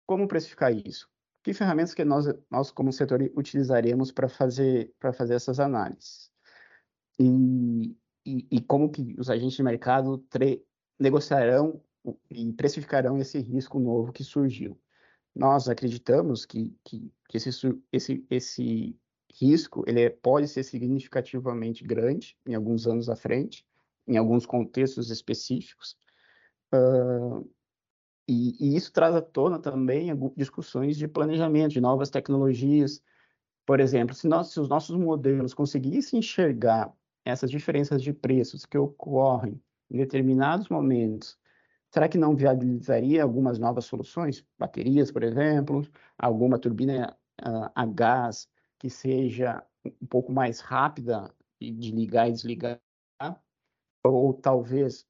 Como 0.09 0.27
precificar 0.27 0.75
isso? 0.75 1.09
Que 1.43 1.55
ferramentas 1.55 1.95
que 1.95 2.05
nós, 2.05 2.27
nós 2.51 2.71
como 2.71 2.93
setor, 2.93 3.23
utilizaremos 3.37 4.13
para 4.13 4.29
fazer, 4.29 4.93
fazer 5.15 5.35
essas 5.35 5.59
análises? 5.59 6.31
E, 7.19 7.97
e, 8.25 8.47
e, 8.51 8.61
como 8.61 8.91
que 8.91 9.15
os 9.19 9.31
agentes 9.31 9.57
de 9.57 9.63
mercado 9.63 10.25
negociarão 10.99 11.83
e 12.31 12.53
precificarão 12.53 13.19
esse 13.19 13.39
risco 13.39 13.79
novo 13.79 14.13
que 14.13 14.25
surgiu? 14.25 14.81
Nós 15.35 15.69
acreditamos 15.69 16.45
que, 16.45 16.75
que, 16.85 17.13
que 17.29 17.37
esse, 17.37 17.51
esse, 17.93 18.27
esse 18.31 18.99
risco 19.33 19.85
ele 19.87 20.11
pode 20.11 20.49
ser 20.49 20.63
significativamente 20.63 21.85
grande 21.85 22.37
em 22.47 22.55
alguns 22.55 22.87
anos 22.87 23.09
à 23.09 23.17
frente, 23.17 23.65
em 24.07 24.17
alguns 24.17 24.45
contextos 24.45 25.11
específicos, 25.11 25.97
uh, 26.75 27.49
e, 28.31 28.57
e, 28.61 28.77
isso 28.77 28.93
traz 28.93 29.15
à 29.15 29.21
tona 29.21 29.59
também 29.59 30.11
discussões 30.37 30.97
de 30.97 31.09
planejamento, 31.09 31.73
de 31.73 31.81
novas 31.81 32.11
tecnologias. 32.11 33.03
Por 33.67 33.81
exemplo, 33.81 34.15
se, 34.15 34.29
nós, 34.29 34.53
se 34.53 34.61
os 34.61 34.69
nossos 34.69 34.97
modelos 34.97 35.53
conseguissem 35.53 36.21
enxergar 36.21 36.93
essas 37.25 37.51
diferenças 37.51 38.01
de 38.03 38.13
preços 38.13 38.65
que 38.65 38.79
ocorrem 38.79 39.61
em 39.91 39.99
determinados 39.99 40.69
momentos, 40.69 41.37
será 41.91 42.09
que 42.09 42.17
não 42.17 42.37
viabilizaria 42.37 43.23
algumas 43.23 43.59
novas 43.59 43.85
soluções? 43.85 44.47
Baterias, 44.57 45.11
por 45.11 45.25
exemplo, 45.25 45.83
alguma 46.17 46.59
turbina 46.59 47.17
uh, 47.43 47.71
a 47.75 47.85
gás 47.85 48.49
que 48.79 48.89
seja 48.89 49.63
um 49.85 50.07
pouco 50.07 50.33
mais 50.33 50.61
rápida 50.61 51.35
de 51.61 51.91
ligar 51.91 52.29
e 52.29 52.33
desligar, 52.33 52.81
ou 54.03 54.33
talvez 54.33 55.07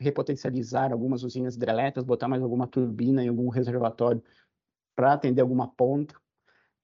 repotencializar 0.00 0.92
algumas 0.92 1.22
usinas 1.22 1.54
hidrelétricas, 1.54 2.04
botar 2.04 2.28
mais 2.28 2.42
alguma 2.42 2.66
turbina 2.66 3.22
em 3.22 3.28
algum 3.28 3.48
reservatório 3.48 4.22
para 4.96 5.12
atender 5.12 5.40
alguma 5.40 5.68
ponta. 5.68 6.14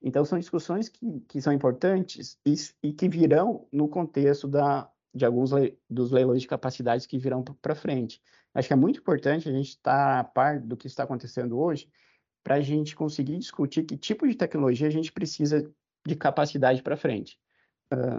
Então, 0.01 0.25
são 0.25 0.39
discussões 0.39 0.89
que, 0.89 1.21
que 1.29 1.43
são 1.43 1.53
importantes 1.53 2.39
e, 2.47 2.55
e, 2.83 2.93
que 2.93 3.09
virão 3.09 3.67
no 3.73 3.89
contexto 3.89 4.47
da, 4.47 4.89
de 5.13 5.25
alguns 5.25 5.51
le, 5.51 5.77
dos 5.91 6.13
leilões 6.13 6.43
de 6.43 6.49
capacidades 6.49 7.07
que 7.07 7.19
virão 7.19 7.43
para 7.43 7.75
frente. 7.75 8.23
Acho 8.55 8.69
que 8.69 8.75
é 8.75 8.77
muito 8.77 9.01
importante 9.01 9.49
a 9.49 9.53
gente 9.53 9.71
estar 9.71 9.93
tá 9.93 10.21
a 10.21 10.25
par 10.25 10.61
do 10.61 10.77
que 10.77 10.87
está 10.87 11.03
acontecendo 11.03 11.59
hoje 11.59 11.91
para 12.45 12.55
a 12.55 12.61
gente 12.61 12.95
conseguir 12.95 13.37
discutir 13.37 13.83
que 13.83 13.97
tipo 13.97 14.27
de 14.27 14.35
tecnologia 14.35 14.87
a 14.87 14.91
gente 14.91 15.13
precisa 15.13 15.69
de 16.07 16.17
capacidade 16.17 16.83
para 16.83 16.97
frente. 16.97 17.39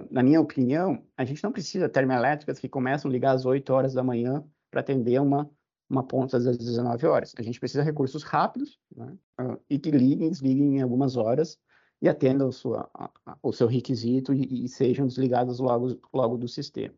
Na 0.09 0.23
minha 0.23 0.41
opinião, 0.41 1.03
a 1.15 1.23
gente 1.23 1.43
não 1.43 1.51
precisa 1.51 1.87
de 1.87 1.93
termoelétricas 1.93 2.57
que 2.57 2.67
começam 2.67 3.09
a 3.09 3.11
ligar 3.11 3.35
às 3.35 3.45
8 3.45 3.71
horas 3.71 3.93
da 3.93 4.03
manhã 4.03 4.43
para 4.71 4.81
atender 4.81 5.21
uma, 5.21 5.49
uma 5.87 6.03
ponta 6.03 6.37
às 6.37 6.57
19 6.57 7.05
horas. 7.05 7.33
A 7.37 7.43
gente 7.43 7.59
precisa 7.59 7.83
de 7.83 7.89
recursos 7.89 8.23
rápidos 8.23 8.79
né? 8.95 9.15
uh, 9.39 9.59
e 9.69 9.77
que 9.77 9.91
liguem, 9.91 10.29
desliguem 10.29 10.77
em 10.77 10.81
algumas 10.81 11.15
horas 11.15 11.59
e 12.01 12.09
atendam 12.09 12.51
sua, 12.51 12.89
a, 12.93 13.11
a, 13.25 13.37
o 13.43 13.51
seu 13.51 13.67
requisito 13.67 14.33
e, 14.33 14.65
e, 14.65 14.67
sejam 14.67 15.05
desligados 15.05 15.59
logo, 15.59 15.99
logo 16.13 16.37
do 16.37 16.47
sistema. 16.47 16.95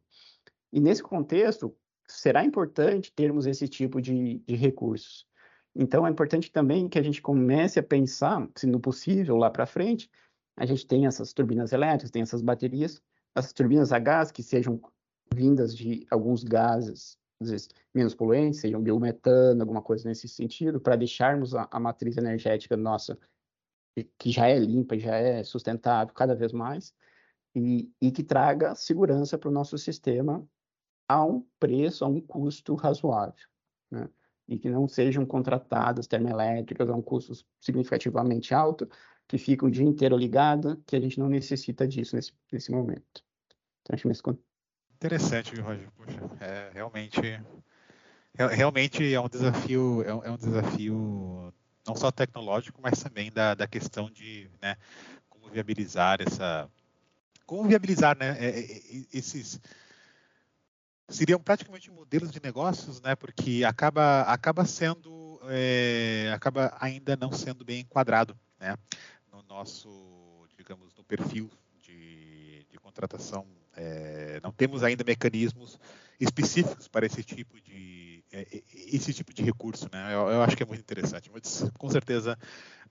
E 0.71 0.79
nesse 0.79 1.03
contexto, 1.03 1.75
será 2.07 2.43
importante 2.45 3.11
termos 3.13 3.45
esse 3.45 3.67
tipo 3.67 4.01
de, 4.01 4.39
de 4.39 4.55
recursos. 4.55 5.25
Então, 5.73 6.05
é 6.05 6.09
importante 6.09 6.51
também 6.51 6.87
que 6.87 6.99
a 6.99 7.01
gente 7.01 7.21
comece 7.21 7.79
a 7.79 7.83
pensar, 7.83 8.47
se 8.55 8.67
no 8.67 8.79
possível, 8.79 9.37
lá 9.37 9.49
para 9.49 9.65
frente, 9.65 10.09
a 10.61 10.65
gente 10.67 10.85
tem 10.85 11.07
essas 11.07 11.33
turbinas 11.33 11.73
elétricas, 11.73 12.11
tem 12.11 12.21
essas 12.21 12.39
baterias, 12.39 13.01
as 13.33 13.51
turbinas 13.51 13.91
a 13.91 13.97
gás 13.97 14.31
que 14.31 14.43
sejam 14.43 14.79
vindas 15.33 15.75
de 15.75 16.05
alguns 16.11 16.43
gases, 16.43 17.17
às 17.41 17.49
vezes 17.49 17.69
menos 17.91 18.13
poluentes, 18.13 18.59
sejam 18.59 18.79
biometano, 18.79 19.59
alguma 19.59 19.81
coisa 19.81 20.07
nesse 20.07 20.27
sentido, 20.27 20.79
para 20.79 20.95
deixarmos 20.95 21.55
a, 21.55 21.67
a, 21.71 21.79
matriz 21.79 22.15
energética 22.15 22.77
nossa, 22.77 23.17
que 24.19 24.29
já 24.29 24.49
é 24.49 24.59
limpa, 24.59 24.99
já 24.99 25.15
é 25.15 25.43
sustentável 25.43 26.13
cada 26.13 26.35
vez 26.35 26.51
mais, 26.51 26.93
e, 27.55 27.91
e 27.99 28.11
que 28.11 28.23
traga 28.23 28.75
segurança 28.75 29.39
para 29.39 29.49
o 29.49 29.51
nosso 29.51 29.79
sistema 29.79 30.47
a 31.09 31.25
um 31.25 31.43
preço, 31.59 32.05
a 32.05 32.07
um 32.07 32.21
custo 32.21 32.75
razoável. 32.75 33.47
Né? 33.89 34.07
E 34.47 34.59
que 34.59 34.69
não 34.69 34.87
sejam 34.87 35.25
contratadas 35.25 36.05
termoelétricas 36.05 36.87
a 36.87 36.93
um 36.93 37.01
custo 37.01 37.33
significativamente 37.59 38.53
alto, 38.53 38.87
que 39.31 39.37
ficam 39.37 39.69
o 39.69 39.71
dia 39.71 39.85
inteiro 39.85 40.17
ligadas, 40.17 40.77
que 40.85 40.93
a 40.93 40.99
gente 40.99 41.17
não 41.17 41.29
necessita 41.29 41.87
disso 41.87 42.17
nesse, 42.17 42.33
nesse 42.51 42.69
momento. 42.69 43.23
Então, 43.81 43.93
acho 43.93 44.21
que 44.21 44.39
Interessante, 44.93 45.57
Roger? 45.61 45.89
Poxa, 45.95 46.19
é, 46.41 46.69
realmente, 46.73 47.21
realmente 48.35 49.13
é 49.13 49.21
um 49.21 49.29
desafio, 49.29 50.03
é 50.03 50.13
um, 50.13 50.23
é 50.25 50.31
um, 50.31 50.35
desafio 50.35 51.53
não 51.87 51.95
só 51.95 52.11
tecnológico, 52.11 52.81
mas 52.81 53.01
também 53.01 53.31
da, 53.31 53.55
da 53.55 53.65
questão 53.65 54.11
de 54.11 54.51
né, 54.61 54.75
como 55.29 55.47
viabilizar 55.47 56.21
essa, 56.21 56.69
como 57.45 57.63
viabilizar 57.63 58.17
né, 58.17 58.35
é, 58.37 58.59
é, 58.59 58.81
esses 59.13 59.61
seriam 61.07 61.39
praticamente 61.39 61.89
modelos 61.89 62.31
de 62.31 62.41
negócios, 62.41 62.99
né? 63.01 63.15
Porque 63.15 63.63
acaba 63.65 64.23
acaba 64.23 64.65
sendo 64.65 65.39
é, 65.49 66.31
acaba 66.35 66.75
ainda 66.79 67.15
não 67.15 67.31
sendo 67.31 67.63
bem 67.63 67.79
enquadrado, 67.79 68.37
né? 68.59 68.75
No 69.51 69.57
nosso 69.57 70.47
digamos 70.57 70.95
no 70.95 71.03
perfil 71.03 71.51
de, 71.81 72.65
de 72.69 72.79
contratação 72.79 73.45
é, 73.75 74.39
não 74.41 74.49
temos 74.49 74.81
ainda 74.81 75.03
mecanismos 75.03 75.77
específicos 76.17 76.87
para 76.87 77.05
esse 77.05 77.21
tipo 77.21 77.59
de 77.59 78.23
é, 78.31 78.47
esse 78.73 79.13
tipo 79.13 79.33
de 79.33 79.43
recurso, 79.43 79.89
né? 79.91 80.13
Eu, 80.13 80.29
eu, 80.29 80.41
acho 80.41 80.55
que 80.55 80.63
é 80.63 80.65
muito 80.65 80.79
interessante, 80.79 81.29
mas 81.33 81.69
com 81.77 81.89
certeza 81.89 82.39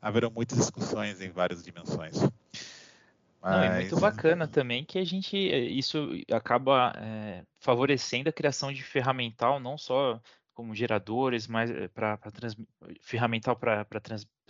haverão 0.03 0.31
muitas 0.31 0.59
discussões 0.59 1.19
em 1.23 1.31
várias 1.31 1.63
dimensões. 1.63 2.17
Mas... 3.41 3.53
Não, 3.57 3.63
é 3.63 3.81
muito 3.81 3.99
bacana 3.99 4.47
também 4.47 4.85
que 4.85 4.99
a 4.99 5.05
gente 5.05 5.39
isso 5.39 6.11
acaba 6.31 6.93
é, 6.99 7.43
favorecendo 7.59 8.29
a 8.29 8.33
criação 8.33 8.71
de 8.71 8.83
ferramental 8.83 9.59
não 9.59 9.79
só 9.79 10.21
como 10.61 10.75
geradores, 10.75 11.47
mas 11.47 11.71
eh, 11.71 11.89
para 11.89 12.19
ferramental 13.01 13.57
para 13.57 13.87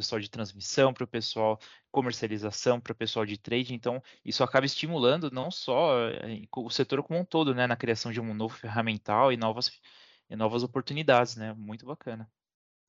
pessoal 0.00 0.18
de 0.20 0.30
transmissão, 0.30 0.94
para 0.94 1.04
o 1.04 1.06
pessoal 1.06 1.60
comercialização, 1.90 2.80
para 2.80 2.92
o 2.92 2.96
pessoal 2.96 3.26
de 3.26 3.36
trade. 3.36 3.74
Então, 3.74 4.02
isso 4.24 4.42
acaba 4.42 4.64
estimulando 4.64 5.30
não 5.30 5.50
só 5.50 6.08
eh, 6.08 6.42
o 6.56 6.70
setor 6.70 7.02
como 7.02 7.20
um 7.20 7.24
todo, 7.24 7.54
né, 7.54 7.66
na 7.66 7.76
criação 7.76 8.10
de 8.10 8.20
um 8.20 8.32
novo 8.32 8.56
ferramental 8.56 9.30
e 9.30 9.36
novas, 9.36 9.70
e 10.30 10.34
novas 10.34 10.62
oportunidades, 10.62 11.36
né? 11.36 11.52
Muito 11.52 11.84
bacana. 11.84 12.30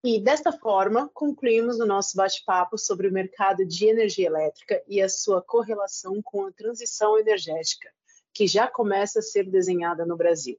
E 0.04 0.20
desta 0.20 0.52
forma, 0.52 1.10
concluímos 1.14 1.80
o 1.80 1.86
nosso 1.86 2.16
bate-papo 2.16 2.78
sobre 2.78 3.08
o 3.08 3.12
mercado 3.12 3.66
de 3.66 3.86
energia 3.86 4.28
elétrica 4.28 4.82
e 4.88 5.02
a 5.02 5.10
sua 5.10 5.42
correlação 5.42 6.22
com 6.24 6.46
a 6.46 6.52
transição 6.52 7.20
energética, 7.20 7.92
que 8.34 8.48
já 8.48 8.68
começa 8.68 9.20
a 9.20 9.22
ser 9.22 9.44
desenhada 9.44 10.06
no 10.06 10.18
Brasil. 10.18 10.58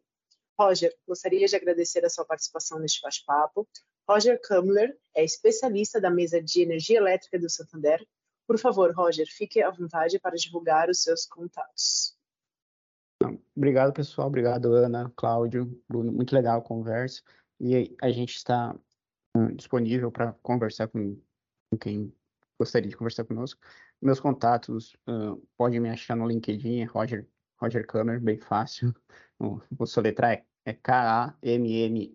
Roger, 0.56 0.94
gostaria 1.08 1.46
de 1.46 1.56
agradecer 1.56 2.04
a 2.04 2.10
sua 2.10 2.24
participação 2.24 2.78
neste 2.78 3.00
bate-papo. 3.00 3.66
Roger 4.08 4.40
Kamler 4.40 4.96
é 5.14 5.24
especialista 5.24 6.00
da 6.00 6.10
mesa 6.10 6.42
de 6.42 6.62
energia 6.62 6.98
elétrica 6.98 7.38
do 7.38 7.48
Santander. 7.48 8.04
Por 8.46 8.58
favor, 8.58 8.92
Roger, 8.94 9.26
fique 9.28 9.62
à 9.62 9.70
vontade 9.70 10.18
para 10.18 10.36
divulgar 10.36 10.88
os 10.90 11.02
seus 11.02 11.24
contatos. 11.26 12.16
Obrigado, 13.56 13.92
pessoal. 13.92 14.28
Obrigado, 14.28 14.74
Ana, 14.74 15.12
Cláudio, 15.16 15.80
Bruno. 15.88 16.12
Muito 16.12 16.34
legal 16.34 16.58
a 16.58 16.62
conversa. 16.62 17.22
E 17.60 17.94
a 18.02 18.10
gente 18.10 18.34
está 18.34 18.74
uh, 19.36 19.52
disponível 19.54 20.10
para 20.10 20.32
conversar 20.42 20.88
com, 20.88 21.16
quem 21.80 22.12
gostaria 22.58 22.90
de 22.90 22.96
conversar 22.96 23.24
conosco. 23.24 23.60
Meus 24.00 24.18
contatos 24.18 24.96
uh, 25.08 25.36
podem 25.56 25.78
me 25.78 25.90
achar 25.90 26.16
no 26.16 26.26
LinkedIn, 26.26 26.84
Roger, 26.86 27.28
Roger 27.60 27.86
Kammer, 27.86 28.20
bem 28.20 28.38
fácil. 28.38 28.92
Vou 29.70 29.86
soletrar, 29.86 30.32
é 30.32 30.44
é 30.64 30.72
K-A-M-M-L-E-R, 30.72 32.12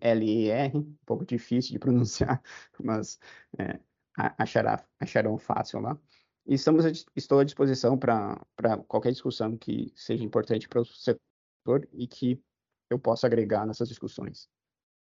um 0.76 0.96
pouco 1.04 1.24
difícil 1.24 1.72
de 1.72 1.78
pronunciar, 1.80 2.42
mas 2.82 3.18
é, 3.58 3.78
achará, 4.16 4.84
acharão 4.98 5.38
fácil 5.38 5.80
lá. 5.80 5.98
E 6.46 6.54
estamos, 6.54 6.84
estou 7.14 7.40
à 7.40 7.44
disposição 7.44 7.98
para 7.98 8.38
qualquer 8.86 9.12
discussão 9.12 9.56
que 9.56 9.92
seja 9.94 10.24
importante 10.24 10.68
para 10.68 10.80
o 10.80 10.84
setor 10.84 11.86
e 11.92 12.06
que 12.06 12.42
eu 12.90 12.98
possa 12.98 13.26
agregar 13.26 13.66
nessas 13.66 13.88
discussões. 13.88 14.48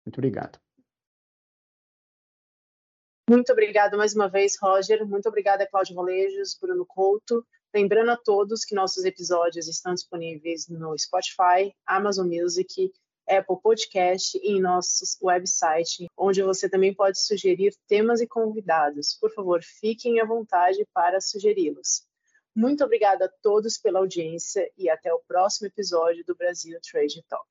Muito 0.05 0.17
obrigado. 0.17 0.59
Muito 3.27 3.51
obrigado 3.51 3.97
mais 3.97 4.13
uma 4.13 4.27
vez, 4.27 4.53
Roger. 4.61 5.07
Muito 5.07 5.27
obrigada, 5.27 5.65
Cláudio 5.65 5.95
Valejos, 5.95 6.57
Bruno 6.59 6.85
Couto. 6.85 7.43
Lembrando 7.73 8.11
a 8.11 8.17
todos 8.17 8.63
que 8.63 8.75
nossos 8.75 9.03
episódios 9.03 9.67
estão 9.67 9.95
disponíveis 9.95 10.67
no 10.67 10.95
Spotify, 10.99 11.73
Amazon 11.87 12.27
Music, 12.27 12.91
Apple 13.29 13.59
Podcast 13.61 14.37
e 14.37 14.51
em 14.51 14.61
nosso 14.61 15.03
website, 15.21 16.07
onde 16.17 16.41
você 16.41 16.69
também 16.69 16.93
pode 16.93 17.19
sugerir 17.19 17.75
temas 17.87 18.21
e 18.21 18.27
convidados. 18.27 19.17
Por 19.19 19.33
favor, 19.33 19.61
fiquem 19.63 20.19
à 20.19 20.25
vontade 20.25 20.85
para 20.93 21.21
sugeri-los. 21.21 22.03
Muito 22.55 22.83
obrigada 22.83 23.25
a 23.25 23.31
todos 23.41 23.77
pela 23.77 23.99
audiência 23.99 24.71
e 24.77 24.89
até 24.89 25.11
o 25.13 25.23
próximo 25.27 25.67
episódio 25.67 26.23
do 26.25 26.35
Brasil 26.35 26.79
Trade 26.81 27.23
Talk. 27.27 27.47